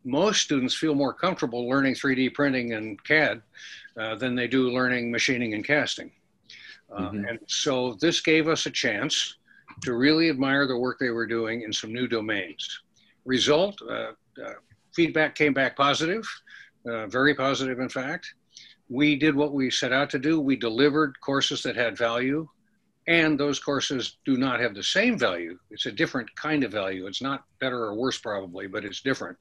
[0.07, 3.42] most students feel more comfortable learning 3D printing and CAD
[4.00, 6.11] uh, than they do learning machining and casting.
[6.94, 7.24] Uh, mm-hmm.
[7.24, 9.37] And so this gave us a chance
[9.83, 12.81] to really admire the work they were doing in some new domains.
[13.24, 14.12] Result, uh,
[14.44, 14.53] uh
[14.94, 16.27] feedback came back positive,
[16.88, 18.35] uh, very positive, in fact
[18.88, 20.40] we did what we set out to do.
[20.40, 22.48] We delivered courses that had value,
[23.07, 25.59] and those courses do not have the same value.
[25.70, 27.07] It's a different kind of value.
[27.07, 29.37] It's not better or worse, probably, but it's different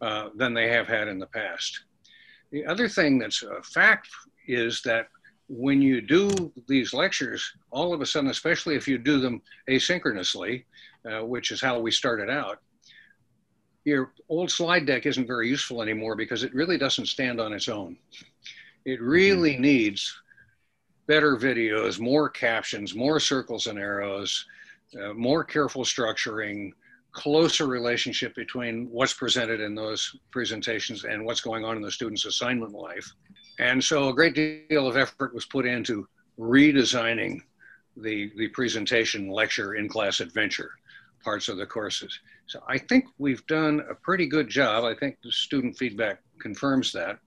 [0.00, 1.80] uh, than they have had in the past.
[2.52, 4.08] The other thing that's a fact
[4.46, 5.08] is that
[5.48, 10.64] when you do these lectures, all of a sudden, especially if you do them asynchronously,
[11.10, 12.60] uh, which is how we started out,
[13.84, 17.68] your old slide deck isn't very useful anymore because it really doesn't stand on its
[17.68, 17.96] own.
[18.84, 19.62] It really mm-hmm.
[19.62, 20.20] needs
[21.06, 24.44] better videos, more captions, more circles and arrows,
[25.00, 26.72] uh, more careful structuring,
[27.12, 32.26] closer relationship between what's presented in those presentations and what's going on in the student's
[32.26, 33.10] assignment life.
[33.58, 36.06] And so a great deal of effort was put into
[36.38, 37.40] redesigning
[37.96, 40.70] the, the presentation lecture in class adventure
[41.24, 42.20] parts of the courses.
[42.46, 44.84] So I think we've done a pretty good job.
[44.84, 47.18] I think the student feedback confirms that.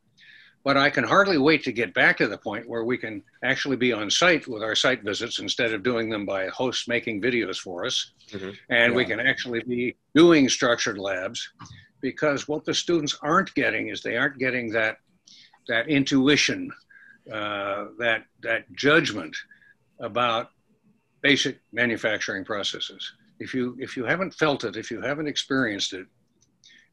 [0.63, 3.77] But I can hardly wait to get back to the point where we can actually
[3.77, 7.57] be on site with our site visits instead of doing them by hosts making videos
[7.57, 8.11] for us.
[8.29, 8.51] Mm-hmm.
[8.69, 8.97] And yeah.
[8.97, 11.51] we can actually be doing structured labs
[11.99, 14.97] because what the students aren't getting is they aren't getting that,
[15.67, 16.71] that intuition,
[17.31, 19.35] uh, that, that judgment
[19.99, 20.49] about
[21.21, 23.13] basic manufacturing processes.
[23.39, 26.07] If you, if you haven't felt it, if you haven't experienced it,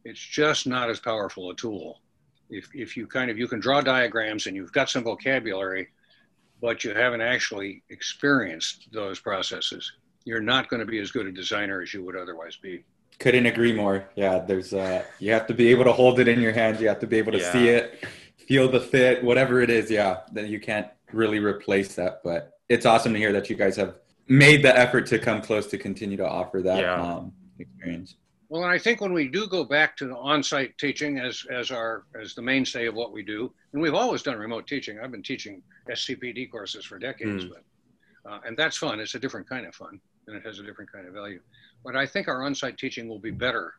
[0.05, 2.01] it's just not as powerful a tool.
[2.51, 5.89] If, if you kind of you can draw diagrams and you've got some vocabulary
[6.61, 9.93] but you haven't actually experienced those processes
[10.25, 12.85] you're not going to be as good a designer as you would otherwise be.
[13.19, 14.09] Couldn't agree more.
[14.15, 16.89] Yeah there's uh you have to be able to hold it in your hands you
[16.89, 17.53] have to be able to yeah.
[17.53, 18.05] see it
[18.49, 22.87] feel the fit whatever it is yeah then you can't really replace that but it's
[22.87, 26.17] awesome to hear that you guys have made the effort to come close to continue
[26.17, 27.01] to offer that yeah.
[27.01, 28.17] um, experience
[28.49, 31.71] Well, and I think when we do go back to the on-site teaching as as
[31.71, 34.99] our as the mainstay of what we do, and we've always done remote teaching.
[34.99, 37.51] I've been teaching SCPD courses for decades, mm.
[37.53, 37.63] but
[38.31, 39.01] uh, and that's fun.
[39.01, 41.41] It's a different kind of fun, and it has a different kind of value.
[41.85, 43.75] But I think our on-site teaching will be better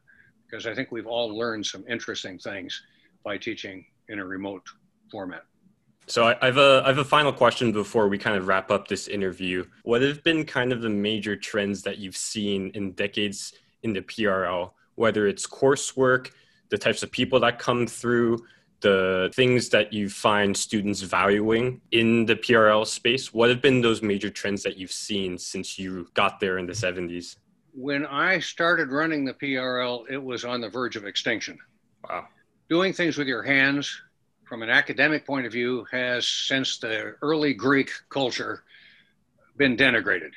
[0.45, 2.71] because I think we've all learned some interesting things
[3.23, 4.63] by teaching in a remote
[5.11, 5.43] format.
[6.07, 8.87] So I, have a I have a final question before we kind of wrap up
[8.87, 9.63] this interview.
[9.83, 14.01] What have been kind of the major trends that you've seen in decades in the
[14.01, 16.31] PRL, whether it's coursework,
[16.69, 18.43] the types of people that come through,
[18.81, 23.31] the things that you find students valuing in the PRL space?
[23.31, 26.73] What have been those major trends that you've seen since you got there in the
[26.73, 27.35] 70s?
[27.71, 31.59] When I started running the PRL, it was on the verge of extinction.
[32.09, 32.27] Wow.
[32.69, 33.99] Doing things with your hands,
[34.47, 38.63] from an academic point of view, has since the early Greek culture
[39.57, 40.31] been denigrated.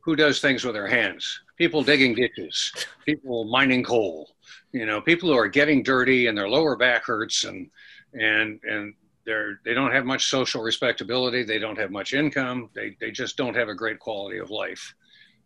[0.00, 1.40] Who does things with their hands?
[1.56, 2.72] People digging ditches,
[3.06, 4.30] people mining coal,
[4.72, 7.70] you know, people who are getting dirty and their lower back hurts and
[8.14, 12.96] and and they're they don't have much social respectability, they don't have much income, they
[13.00, 14.94] they just don't have a great quality of life.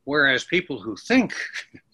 [0.05, 1.35] Whereas people who think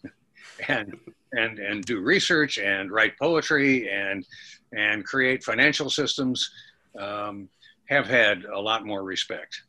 [0.69, 0.97] and
[1.33, 4.27] and and do research and write poetry and
[4.73, 6.51] and create financial systems
[6.99, 7.49] um,
[7.89, 9.63] have had a lot more respect.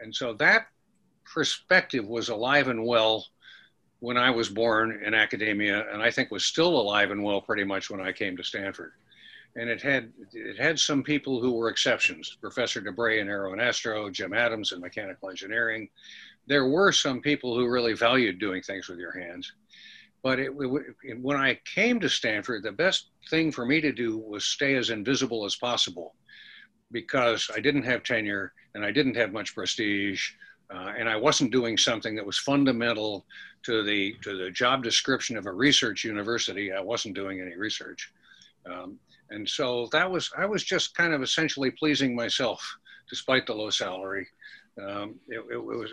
[0.00, 0.66] And so that
[1.24, 3.26] perspective was alive and well
[4.00, 7.64] when I was born in academia, and I think was still alive and well pretty
[7.64, 8.92] much when I came to Stanford.
[9.56, 13.62] And it had it had some people who were exceptions: Professor DeBra in Aero and
[13.62, 15.88] Astro, Jim Adams in mechanical engineering.
[16.46, 19.50] There were some people who really valued doing things with your hands.
[20.24, 20.52] But it,
[21.04, 24.74] it, when I came to Stanford, the best thing for me to do was stay
[24.74, 26.14] as invisible as possible
[26.90, 30.30] because I didn't have tenure and I didn't have much prestige.
[30.74, 33.26] Uh, and I wasn't doing something that was fundamental
[33.64, 36.72] to the to the job description of a research university.
[36.72, 38.10] I wasn't doing any research,
[38.64, 42.66] um, and so that was I was just kind of essentially pleasing myself,
[43.10, 44.26] despite the low salary.
[44.80, 45.92] Um, it, it, it, was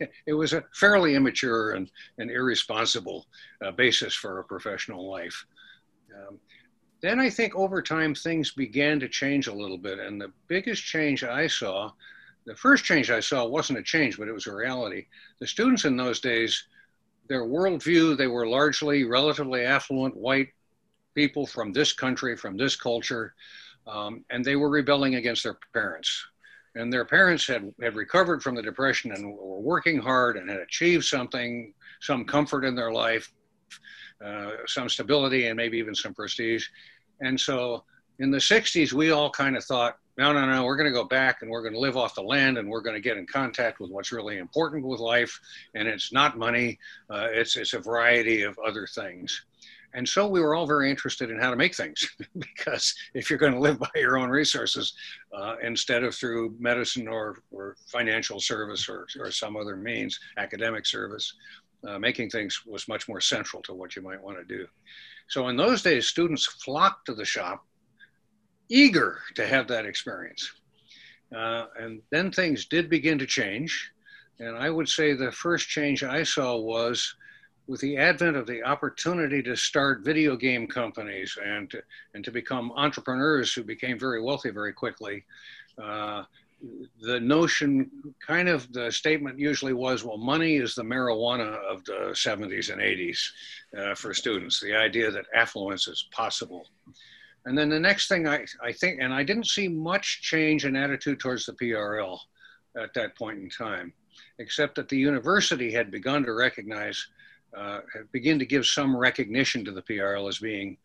[0.26, 3.26] it was a fairly immature and, and irresponsible
[3.64, 5.46] uh, basis for a professional life.
[6.14, 6.38] Um,
[7.02, 9.98] then I think over time things began to change a little bit.
[9.98, 11.92] And the biggest change I saw,
[12.46, 15.06] the first change I saw wasn't a change, but it was a reality.
[15.40, 16.64] The students in those days,
[17.28, 20.48] their worldview, they were largely relatively affluent white
[21.14, 23.34] people from this country, from this culture,
[23.86, 26.26] um, and they were rebelling against their parents
[26.76, 30.60] and their parents had, had recovered from the depression and were working hard and had
[30.60, 33.32] achieved something, some comfort in their life,
[34.24, 36.66] uh, some stability, and maybe even some prestige.
[37.20, 37.84] And so
[38.18, 41.04] in the 60s, we all kind of thought, no, no, no, we're going to go
[41.04, 43.26] back and we're going to live off the land and we're going to get in
[43.26, 45.38] contact with what's really important with life.
[45.74, 46.78] And it's not money,
[47.10, 49.44] uh, it's, it's a variety of other things.
[49.94, 53.38] And so we were all very interested in how to make things because if you're
[53.38, 54.92] going to live by your own resources
[55.32, 60.86] uh, instead of through medicine or, or financial service or, or some other means, academic
[60.86, 61.34] service,
[61.86, 64.66] uh, making things was much more central to what you might want to do.
[65.28, 67.64] So in those days, students flocked to the shop
[68.68, 70.50] eager to have that experience.
[71.34, 73.92] Uh, and then things did begin to change.
[74.38, 77.14] And I would say the first change I saw was
[77.66, 81.82] with the advent of the opportunity to start video game companies and to,
[82.14, 85.24] and to become entrepreneurs who became very wealthy very quickly,
[85.82, 86.22] uh,
[87.00, 87.90] the notion,
[88.26, 92.80] kind of the statement usually was, well, money is the marijuana of the 70s and
[92.80, 93.18] 80s
[93.76, 96.66] uh, for students, the idea that affluence is possible.
[97.44, 100.76] And then the next thing I, I think, and I didn't see much change in
[100.76, 102.18] attitude towards the PRL
[102.76, 103.92] at that point in time,
[104.38, 107.06] except that the university had begun to recognize
[107.56, 107.80] uh,
[108.12, 110.76] begin to give some recognition to the PRL as being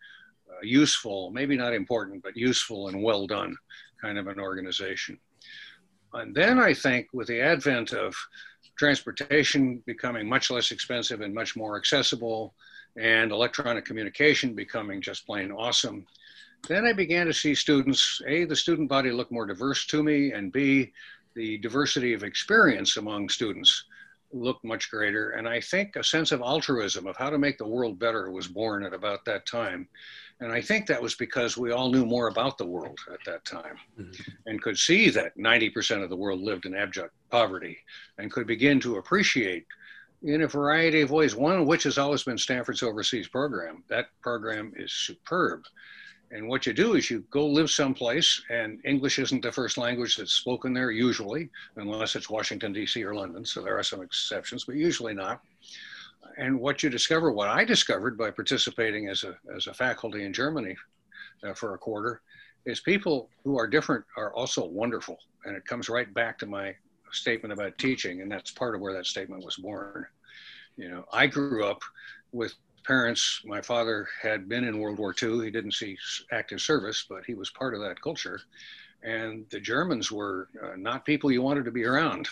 [0.50, 3.56] uh, useful, maybe not important, but useful and well done
[4.02, 5.17] kind of an organization.
[6.13, 8.15] And then I think with the advent of
[8.78, 12.54] transportation becoming much less expensive and much more accessible,
[12.97, 16.06] and electronic communication becoming just plain awesome,
[16.67, 20.32] then I began to see students, A, the student body look more diverse to me,
[20.34, 20.91] and B,
[21.34, 23.86] the diversity of experience among students
[24.34, 25.32] looked much greater.
[25.32, 28.48] And I think a sense of altruism, of how to make the world better, was
[28.48, 29.88] born at about that time.
[30.39, 33.46] And I think that was because we all knew more about the world at that
[33.46, 34.32] time mm-hmm.
[34.48, 37.77] and could see that 90% of the world lived in abject poverty
[38.17, 39.65] and could begin to appreciate
[40.23, 43.84] in a variety of ways, one of which has always been Stanford's overseas program.
[43.88, 45.63] That program is superb.
[46.34, 50.15] And what you do is you go live someplace, and English isn't the first language
[50.15, 53.04] that's spoken there usually, unless it's Washington, D.C.
[53.04, 53.46] or London.
[53.46, 55.42] So there are some exceptions, but usually not.
[56.38, 60.32] and what you discover, what I discovered by participating as a, as a faculty in
[60.32, 60.75] Germany
[61.44, 62.21] uh, for a quarter,
[62.65, 65.17] is people who are different are also wonderful.
[65.46, 66.75] And it comes right back to my
[67.12, 70.06] statement about teaching, and that's part of where that statement was born.
[70.77, 71.82] You know, I grew up
[72.32, 72.54] with
[72.84, 73.42] parents.
[73.46, 75.44] My father had been in World War II.
[75.44, 75.98] He didn't see
[76.32, 78.40] active service, but he was part of that culture.
[79.04, 82.27] And the Germans were uh, not people you wanted to be around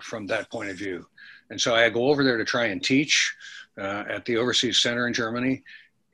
[0.00, 1.06] from that point of view.
[1.50, 3.34] And so I go over there to try and teach
[3.78, 5.62] uh, at the Overseas Center in Germany.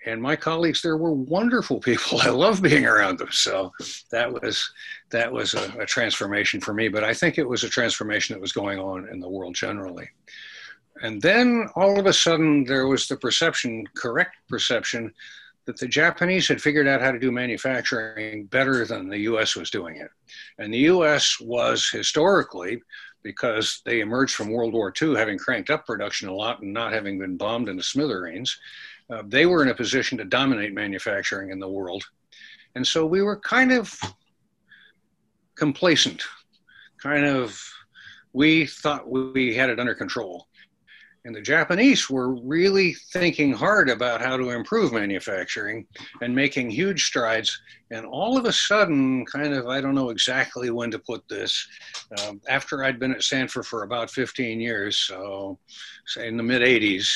[0.07, 2.21] And my colleagues there were wonderful people.
[2.23, 3.31] I love being around them.
[3.31, 3.73] So
[4.11, 4.73] that was
[5.11, 6.89] that was a, a transformation for me.
[6.89, 10.09] But I think it was a transformation that was going on in the world generally.
[11.03, 15.13] And then all of a sudden, there was the perception, correct perception,
[15.67, 19.71] that the Japanese had figured out how to do manufacturing better than the US was
[19.71, 20.11] doing it.
[20.59, 22.83] And the US was historically,
[23.23, 26.93] because they emerged from World War II having cranked up production a lot and not
[26.93, 28.59] having been bombed into smithereens,
[29.11, 32.05] uh, they were in a position to dominate manufacturing in the world.
[32.75, 33.99] And so we were kind of
[35.57, 36.23] complacent,
[37.03, 37.61] kind of,
[38.33, 40.47] we thought we had it under control.
[41.25, 45.87] And the Japanese were really thinking hard about how to improve manufacturing
[46.23, 47.61] and making huge strides.
[47.91, 51.67] And all of a sudden, kind of, I don't know exactly when to put this,
[52.23, 55.59] um, after I'd been at Stanford for about 15 years, so
[56.07, 57.07] say in the mid 80s,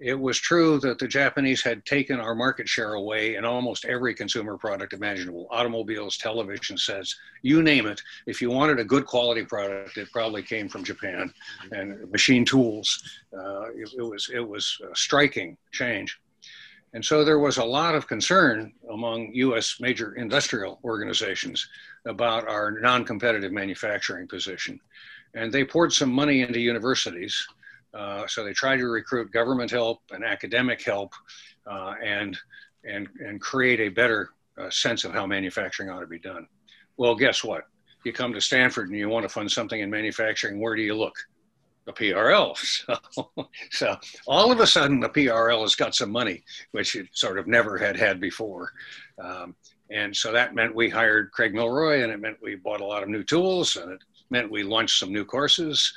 [0.00, 4.14] it was true that the Japanese had taken our market share away in almost every
[4.14, 8.00] consumer product imaginable automobiles, television sets, you name it.
[8.26, 11.32] If you wanted a good quality product, it probably came from Japan.
[11.72, 13.02] And machine tools,
[13.36, 16.18] uh, it, it, was, it was a striking change.
[16.94, 21.68] And so there was a lot of concern among US major industrial organizations
[22.06, 24.80] about our non competitive manufacturing position.
[25.34, 27.46] And they poured some money into universities
[27.94, 31.12] uh, so they try to recruit government help and academic help
[31.70, 32.36] uh, and,
[32.84, 36.46] and, and create a better uh, sense of how manufacturing ought to be done.
[36.96, 37.64] Well, guess what?
[38.04, 40.94] You come to Stanford and you want to fund something in manufacturing, where do you
[40.94, 41.14] look?
[41.86, 42.56] The PRL.
[43.10, 47.38] So, so all of a sudden, the PRL has got some money, which it sort
[47.38, 48.72] of never had had before.
[49.22, 49.54] Um,
[49.90, 53.02] and so that meant we hired Craig Milroy, and it meant we bought a lot
[53.02, 55.92] of new tools, and it meant we launched some new courses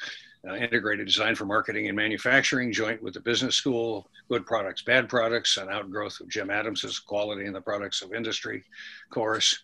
[0.47, 5.07] uh, integrated design for marketing and manufacturing, joint with the business school, good products, bad
[5.07, 8.63] products, an outgrowth of Jim Adams's quality in the products of industry
[9.11, 9.63] course.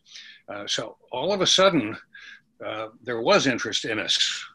[0.49, 1.97] Uh, so all of a sudden,
[2.65, 4.45] uh, there was interest in us.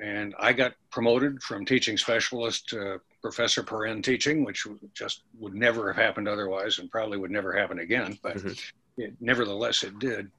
[0.00, 5.54] And I got promoted from teaching specialist to professor per end teaching, which just would
[5.54, 8.18] never have happened otherwise and probably would never happen again.
[8.22, 8.52] But mm-hmm.
[8.98, 10.30] it, nevertheless, it did.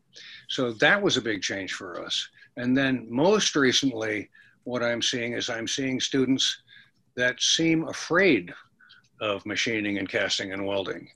[0.49, 2.29] So that was a big change for us.
[2.57, 4.29] And then most recently,
[4.65, 6.63] what I'm seeing is I'm seeing students
[7.15, 8.53] that seem afraid
[9.21, 11.07] of machining and casting and welding.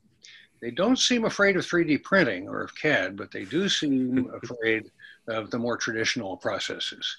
[0.61, 4.91] They don't seem afraid of 3D printing or of CAD, but they do seem afraid
[5.27, 7.17] of the more traditional processes.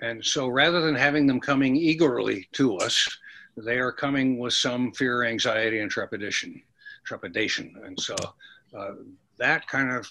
[0.00, 3.08] And so rather than having them coming eagerly to us,
[3.56, 6.62] they are coming with some fear, anxiety, and trepidation.
[7.04, 7.74] Trepidation.
[7.84, 8.14] And so
[8.76, 8.92] uh,
[9.38, 10.08] that kind of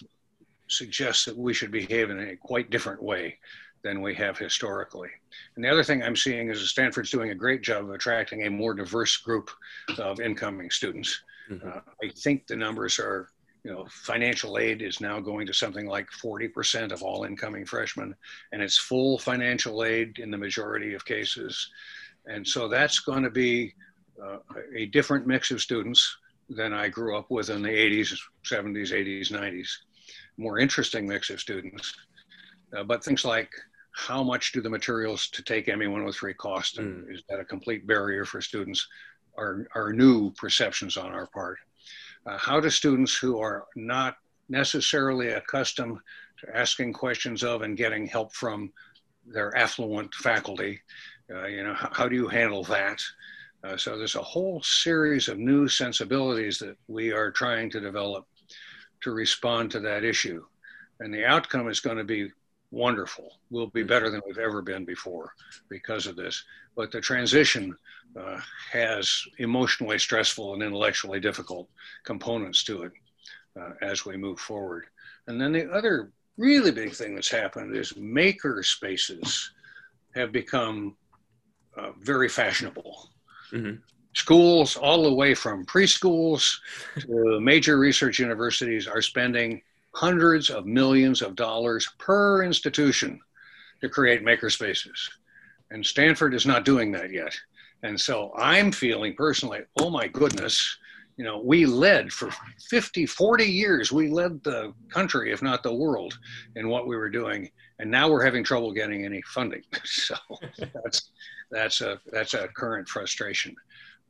[0.68, 3.38] suggests that we should behave in a quite different way
[3.84, 5.10] than we have historically.
[5.56, 8.46] And the other thing I'm seeing is that Stanford's doing a great job of attracting
[8.46, 9.50] a more diverse group
[9.98, 11.22] of incoming students.
[11.50, 11.68] Mm-hmm.
[11.68, 13.30] Uh, I think the numbers are,
[13.64, 18.16] you know, financial aid is now going to something like 40% of all incoming freshmen,
[18.52, 21.70] and it's full financial aid in the majority of cases.
[22.26, 23.74] And so that's going to be
[24.22, 24.38] uh,
[24.76, 26.18] a different mix of students
[26.50, 29.70] than I grew up with in the 80s, 70s, 80s, 90s.
[30.38, 31.94] More interesting mix of students.
[32.76, 33.50] Uh, but things like
[33.94, 36.78] how much do the materials to take ME103 cost?
[36.78, 37.14] And mm.
[37.14, 38.88] is that a complete barrier for students?
[39.38, 41.60] Are, are new perceptions on our part.
[42.26, 44.18] Uh, how do students who are not
[44.50, 46.00] necessarily accustomed
[46.40, 48.72] to asking questions of and getting help from
[49.26, 50.82] their affluent faculty,
[51.32, 53.02] uh, you know, how, how, do you handle that?
[53.64, 58.26] Uh, so there's a whole series of new sensibilities that we are trying to develop
[59.02, 60.44] to respond to that issue.
[61.00, 62.32] And the outcome is going to be
[62.72, 63.40] wonderful.
[63.50, 65.34] We'll be better than we've ever been before
[65.70, 66.44] because of this.
[66.76, 67.76] But the transition
[68.20, 68.40] uh,
[68.72, 71.70] has emotionally stressful and intellectually difficult
[72.04, 72.92] components to it
[73.60, 74.86] uh, as we move forward.
[75.28, 79.52] And then the other really big thing that's happened is maker spaces
[80.16, 80.96] have become
[81.78, 83.10] uh, very fashionable.
[83.52, 83.78] Mm-hmm.
[84.14, 86.58] Schools, all the way from preschools
[87.02, 89.62] to major research universities, are spending
[89.98, 93.20] hundreds of millions of dollars per institution
[93.82, 95.10] to create makerspaces.
[95.72, 97.36] And Stanford is not doing that yet.
[97.82, 100.78] And so I'm feeling personally, oh my goodness,
[101.18, 102.30] you know, we led for
[102.70, 106.16] 50, 40 years, we led the country, if not the world,
[106.56, 107.50] in what we were doing.
[107.80, 109.64] And now we're having trouble getting any funding.
[109.84, 110.14] so
[110.76, 111.10] that's,
[111.50, 113.56] that's, a, that's a current frustration.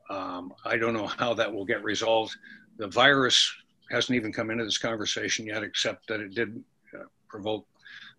[0.09, 2.35] Um, I don't know how that will get resolved.
[2.77, 3.49] The virus
[3.91, 6.63] hasn't even come into this conversation yet, except that it did
[6.97, 7.65] uh, provoke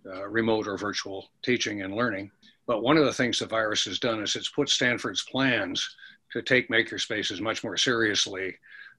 [0.06, 2.30] uh, remote or virtual teaching and learning.
[2.66, 5.96] But one of the things the virus has done is it's put Stanford's plans
[6.32, 8.54] to take makerspaces much more seriously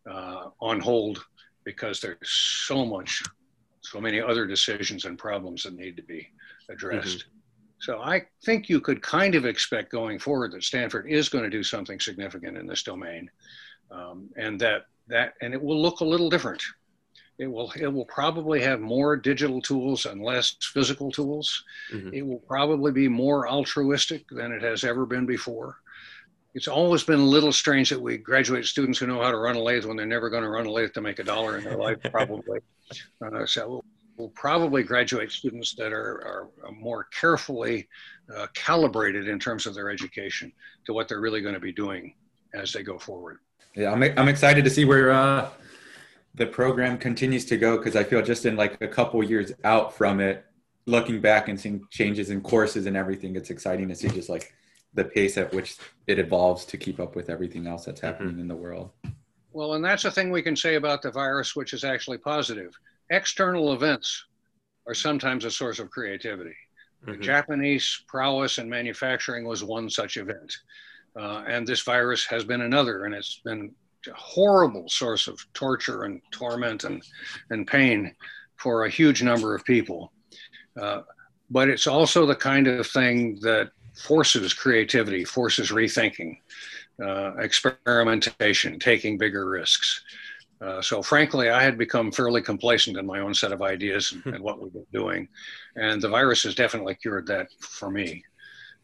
[0.09, 1.23] uh, on hold
[1.63, 2.17] because there's
[2.67, 3.21] so much,
[3.81, 6.27] so many other decisions and problems that need to be
[6.69, 7.19] addressed.
[7.19, 7.35] Mm-hmm.
[7.81, 11.49] So I think you could kind of expect going forward that Stanford is going to
[11.49, 13.29] do something significant in this domain,
[13.91, 16.63] um, and that that and it will look a little different.
[17.37, 21.63] It will it will probably have more digital tools and less physical tools.
[21.93, 22.13] Mm-hmm.
[22.13, 25.77] It will probably be more altruistic than it has ever been before
[26.55, 29.55] it's always been a little strange that we graduate students who know how to run
[29.55, 31.63] a lathe when they're never going to run a lathe to make a dollar in
[31.63, 32.59] their life, probably.
[33.23, 33.85] Uh, so we'll,
[34.17, 37.87] we'll, probably graduate students that are, are more carefully
[38.35, 40.51] uh, calibrated in terms of their education
[40.83, 42.15] to what they're really going to be doing
[42.55, 43.37] as they go forward.
[43.75, 45.49] Yeah, I'm, I'm excited to see where uh,
[46.35, 49.95] the program continues to go because I feel just in like a couple years out
[49.95, 50.45] from it,
[50.85, 54.53] looking back and seeing changes in courses and everything, it's exciting to see just like
[54.93, 58.07] the pace at which it evolves to keep up with everything else that's mm-hmm.
[58.07, 58.41] happening mm-hmm.
[58.41, 58.89] in the world.
[59.51, 62.77] Well, and that's the thing we can say about the virus, which is actually positive.
[63.09, 64.25] External events
[64.87, 66.55] are sometimes a source of creativity.
[67.03, 67.11] Mm-hmm.
[67.11, 70.57] The Japanese prowess in manufacturing was one such event.
[71.15, 73.71] Uh, and this virus has been another, and it's been
[74.07, 77.01] a horrible source of torture and torment and,
[77.49, 78.13] and pain
[78.55, 80.11] for a huge number of people.
[80.79, 81.01] Uh,
[81.49, 86.37] but it's also the kind of thing that forces creativity, forces rethinking,
[87.03, 90.03] uh, experimentation, taking bigger risks.
[90.61, 94.35] Uh, so frankly, I had become fairly complacent in my own set of ideas and,
[94.35, 95.27] and what we were doing,
[95.75, 98.23] and the virus has definitely cured that for me.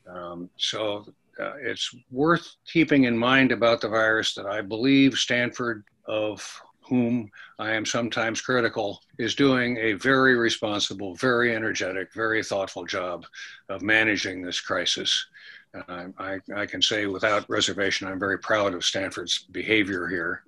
[0.07, 1.05] Um, so
[1.39, 7.29] uh, it's worth keeping in mind about the virus that I believe Stanford, of whom
[7.59, 13.25] I am sometimes critical, is doing a very responsible, very energetic, very thoughtful job
[13.69, 15.25] of managing this crisis.
[15.73, 20.43] Uh, I, I, can say without reservation, I'm very proud of Stanford's behavior here.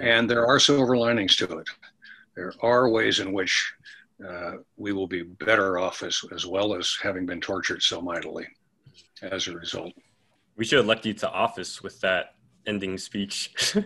[0.00, 1.68] And there are silver linings to it.
[2.34, 3.74] There are ways in which
[4.26, 8.46] uh, we will be better off as, as well as having been tortured so mightily
[9.22, 9.92] as a result.
[10.56, 12.34] We should elect you to office with that
[12.66, 13.76] ending speech.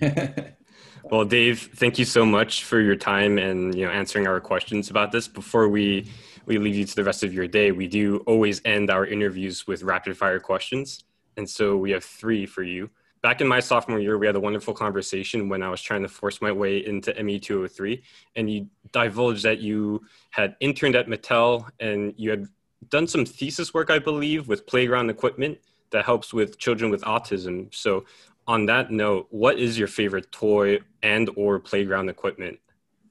[1.04, 4.90] Well, Dave, thank you so much for your time and you know answering our questions
[4.90, 5.28] about this.
[5.28, 6.10] Before we
[6.46, 9.66] we leave you to the rest of your day, we do always end our interviews
[9.66, 11.04] with rapid fire questions,
[11.36, 12.90] and so we have three for you.
[13.22, 16.08] Back in my sophomore year, we had a wonderful conversation when I was trying to
[16.08, 18.02] force my way into ME 203,
[18.36, 22.46] and you divulged that you had interned at Mattel and you had
[22.88, 25.58] done some thesis work, I believe, with playground equipment
[25.90, 27.74] that helps with children with autism.
[27.74, 28.04] So
[28.46, 32.58] on that note, what is your favorite toy and or playground equipment?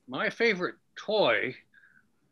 [0.08, 1.56] My favorite toy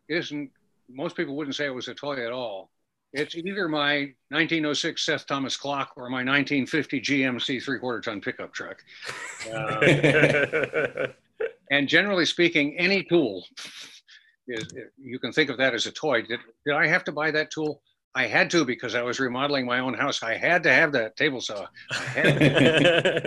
[0.09, 0.51] isn't
[0.89, 2.69] most people wouldn't say it was a toy at all.
[3.13, 8.53] It's either my 1906 Seth Thomas clock or my 1950 GMC three quarter ton pickup
[8.53, 8.83] truck.
[9.53, 11.07] Uh,
[11.71, 13.45] and generally speaking, any tool
[14.47, 14.67] is,
[14.97, 16.21] you can think of that as a toy.
[16.21, 17.81] Did, did I have to buy that tool?
[18.17, 20.23] I had to because I was remodeling my own house.
[20.23, 21.67] I had to have that table saw.
[22.17, 23.21] uh,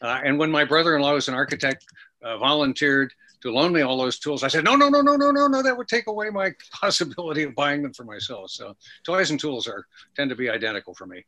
[0.00, 1.84] and when my brother-in-law was an architect,
[2.24, 3.12] uh, volunteered
[3.42, 5.62] to loan me all those tools, I said, no, no, no, no, no, no, no.
[5.62, 8.50] That would take away my possibility of buying them for myself.
[8.50, 8.74] So
[9.04, 9.86] toys and tools are
[10.16, 11.26] tend to be identical for me.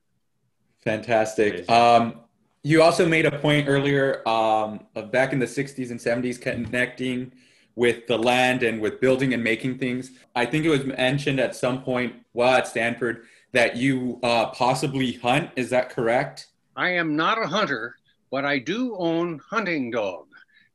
[0.81, 1.71] Fantastic.
[1.71, 2.21] Um,
[2.62, 7.31] you also made a point earlier um, of back in the 60s and 70s connecting
[7.77, 10.12] with the land and with building and making things.
[10.35, 15.12] I think it was mentioned at some point while at Stanford that you uh, possibly
[15.14, 15.51] hunt.
[15.57, 16.49] Is that correct?
[16.77, 17.97] I am not a hunter,
[18.31, 20.27] but I do own hunting dog.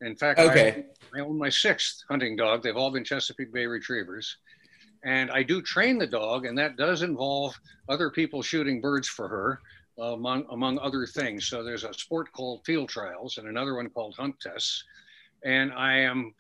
[0.02, 0.86] In fact, okay.
[1.14, 2.64] I, I own my sixth hunting dog.
[2.64, 4.38] They've all been Chesapeake Bay Retrievers.
[5.04, 9.28] And I do train the dog, and that does involve other people shooting birds for
[9.28, 9.62] her,
[9.98, 11.48] uh, among, among other things.
[11.48, 14.84] So there's a sport called field trials and another one called hunt tests.
[15.44, 16.34] And I am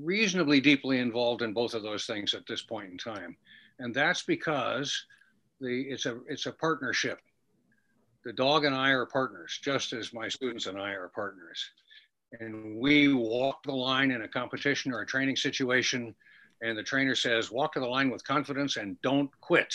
[0.00, 3.36] reasonably deeply involved in both of those things at this point in time.
[3.78, 5.06] And that's because
[5.60, 7.18] the, it's, a, it's a partnership.
[8.24, 11.70] The dog and I are partners, just as my students and I are partners.
[12.40, 16.14] And we walk the line in a competition or a training situation,
[16.62, 19.74] and the trainer says, walk to the line with confidence and don't quit.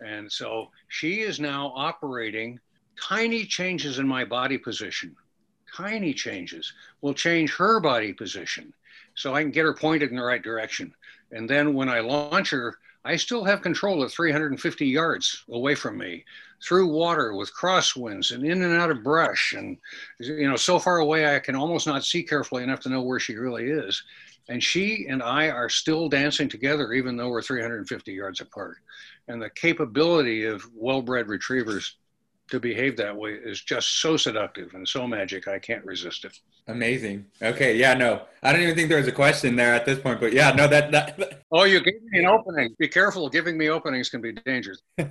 [0.00, 2.58] And so she is now operating
[3.00, 5.14] tiny changes in my body position,
[5.74, 8.74] tiny changes, will change her body position.
[9.14, 10.94] So I can get her pointed in the right direction.
[11.32, 15.98] And then when I launch her, I still have control at 350 yards away from
[15.98, 16.24] me
[16.62, 19.52] through water with crosswinds and in and out of brush.
[19.52, 19.76] And,
[20.18, 23.20] you know, so far away, I can almost not see carefully enough to know where
[23.20, 24.02] she really is.
[24.48, 28.78] And she and I are still dancing together, even though we're 350 yards apart.
[29.28, 31.96] And the capability of well bred retrievers
[32.50, 35.48] to behave that way is just so seductive and so magic.
[35.48, 36.38] I can't resist it.
[36.66, 37.26] Amazing.
[37.42, 37.76] Okay.
[37.76, 37.94] Yeah.
[37.94, 40.50] No, I don't even think there was a question there at this point, but yeah,
[40.52, 40.90] no, that.
[40.92, 41.40] that...
[41.56, 42.74] Oh, you gave me an opening.
[42.80, 43.28] Be careful.
[43.28, 44.82] Giving me openings can be dangerous.
[44.98, 45.08] and,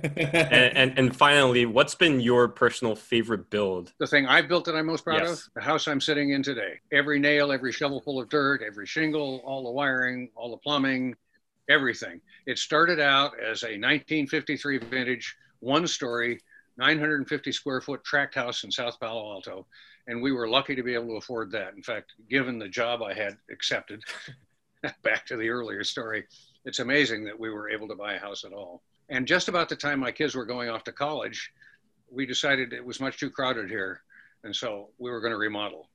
[0.76, 3.94] and, and finally, what's been your personal favorite build?
[3.98, 5.46] The thing I built that I'm most proud yes.
[5.46, 6.80] of, the house I'm sitting in today.
[6.92, 11.14] Every nail, every shovelful of dirt, every shingle, all the wiring, all the plumbing,
[11.70, 12.20] everything.
[12.46, 16.40] It started out as a 1953 vintage, one story
[16.76, 19.66] 950 square foot tract house in South Palo Alto.
[20.06, 21.74] And we were lucky to be able to afford that.
[21.74, 24.02] In fact, given the job I had accepted,
[25.02, 26.24] back to the earlier story,
[26.64, 28.82] it's amazing that we were able to buy a house at all.
[29.08, 31.52] And just about the time my kids were going off to college,
[32.10, 34.02] we decided it was much too crowded here.
[34.44, 35.88] And so we were going to remodel.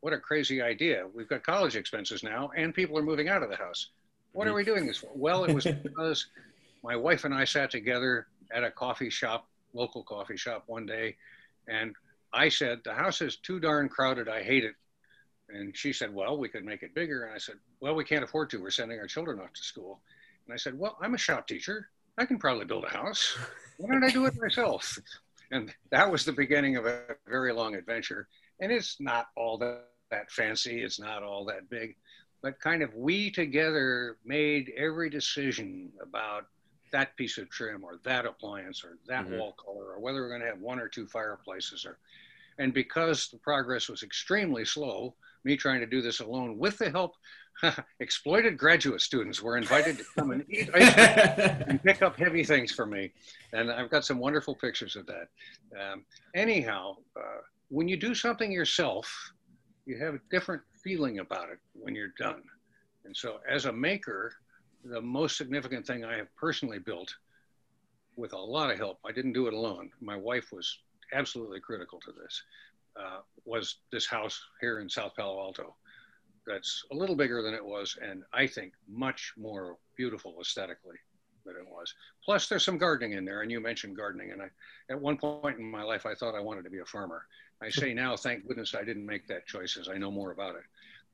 [0.00, 1.06] What a crazy idea.
[1.14, 3.88] We've got college expenses now, and people are moving out of the house.
[4.32, 5.10] What are we doing this for?
[5.14, 6.26] Well, it was because
[6.82, 11.16] my wife and I sat together at a coffee shop local coffee shop one day,
[11.68, 11.94] and
[12.34, 14.28] I said, The house is too darn crowded.
[14.28, 14.74] I hate it.
[15.48, 17.24] And she said, Well, we could make it bigger.
[17.24, 18.60] And I said, Well, we can't afford to.
[18.60, 20.00] We're sending our children off to school.
[20.46, 21.88] And I said, Well, I'm a shop teacher.
[22.18, 23.36] I can probably build a house.
[23.78, 24.98] Why don't I do it myself?
[25.50, 28.26] And that was the beginning of a very long adventure.
[28.60, 31.96] And it's not all that, that fancy, it's not all that big,
[32.42, 36.46] but kind of we together made every decision about
[36.92, 39.38] that piece of trim or that appliance or that mm-hmm.
[39.38, 41.98] wall color or whether we're going to have one or two fireplaces or
[42.58, 46.90] and because the progress was extremely slow me trying to do this alone with the
[46.90, 47.14] help
[48.00, 52.86] exploited graduate students were invited to come and eat and pick up heavy things for
[52.86, 53.12] me.
[53.52, 55.28] And i've got some wonderful pictures of that.
[55.78, 59.32] Um, anyhow uh, when you do something yourself
[59.86, 62.42] you have a different feeling about it when you're done.
[63.04, 64.32] And so as a maker
[64.84, 67.14] the most significant thing I have personally built
[68.16, 69.90] with a lot of help, I didn't do it alone.
[70.00, 70.78] My wife was
[71.14, 72.42] absolutely critical to this,
[72.98, 75.74] uh, was this house here in South Palo Alto.
[76.46, 80.96] That's a little bigger than it was, and I think much more beautiful aesthetically
[81.46, 81.92] than it was.
[82.24, 84.32] Plus, there's some gardening in there, and you mentioned gardening.
[84.32, 84.50] And I,
[84.90, 87.26] at one point in my life, I thought I wanted to be a farmer.
[87.62, 90.56] I say now, thank goodness I didn't make that choice, as I know more about
[90.56, 90.64] it.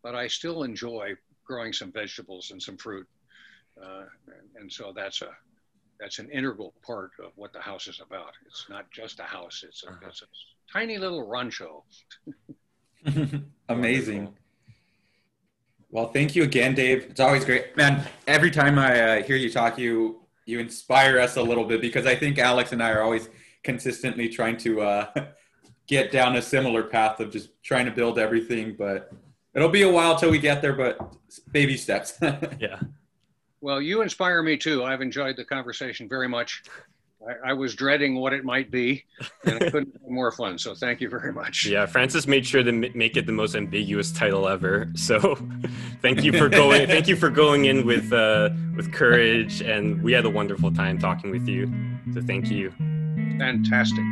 [0.02, 3.06] But I still enjoy growing some vegetables and some fruit
[3.82, 4.04] uh,
[4.56, 5.30] and so that's a
[6.00, 8.32] that's an integral part of what the house is about.
[8.46, 10.08] It's not just a house; it's a, uh-huh.
[10.08, 10.26] it's a
[10.72, 11.84] tiny little rancho.
[13.68, 14.34] Amazing.
[15.90, 17.06] Well, thank you again, Dave.
[17.10, 18.06] It's always great, man.
[18.26, 22.06] Every time I uh, hear you talk, you you inspire us a little bit because
[22.06, 23.28] I think Alex and I are always
[23.62, 25.26] consistently trying to uh,
[25.86, 28.74] get down a similar path of just trying to build everything.
[28.78, 29.12] But
[29.54, 30.98] it'll be a while till we get there, but
[31.52, 32.18] baby steps.
[32.58, 32.80] yeah.
[33.60, 34.84] Well, you inspire me too.
[34.84, 36.62] I've enjoyed the conversation very much.
[37.26, 39.04] I, I was dreading what it might be,
[39.44, 40.56] and it couldn't be more fun.
[40.56, 41.66] So thank you very much.
[41.66, 44.90] Yeah, Francis made sure to make it the most ambiguous title ever.
[44.94, 45.34] So
[46.00, 46.86] thank you for going.
[46.86, 50.98] thank you for going in with uh, with courage, and we had a wonderful time
[50.98, 51.70] talking with you.
[52.14, 52.70] So thank you.
[53.38, 54.04] Fantastic.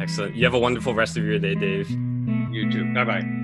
[0.00, 0.36] Excellent.
[0.36, 1.90] You have a wonderful rest of your day, Dave.
[1.90, 2.92] You too.
[2.92, 3.39] Bye bye.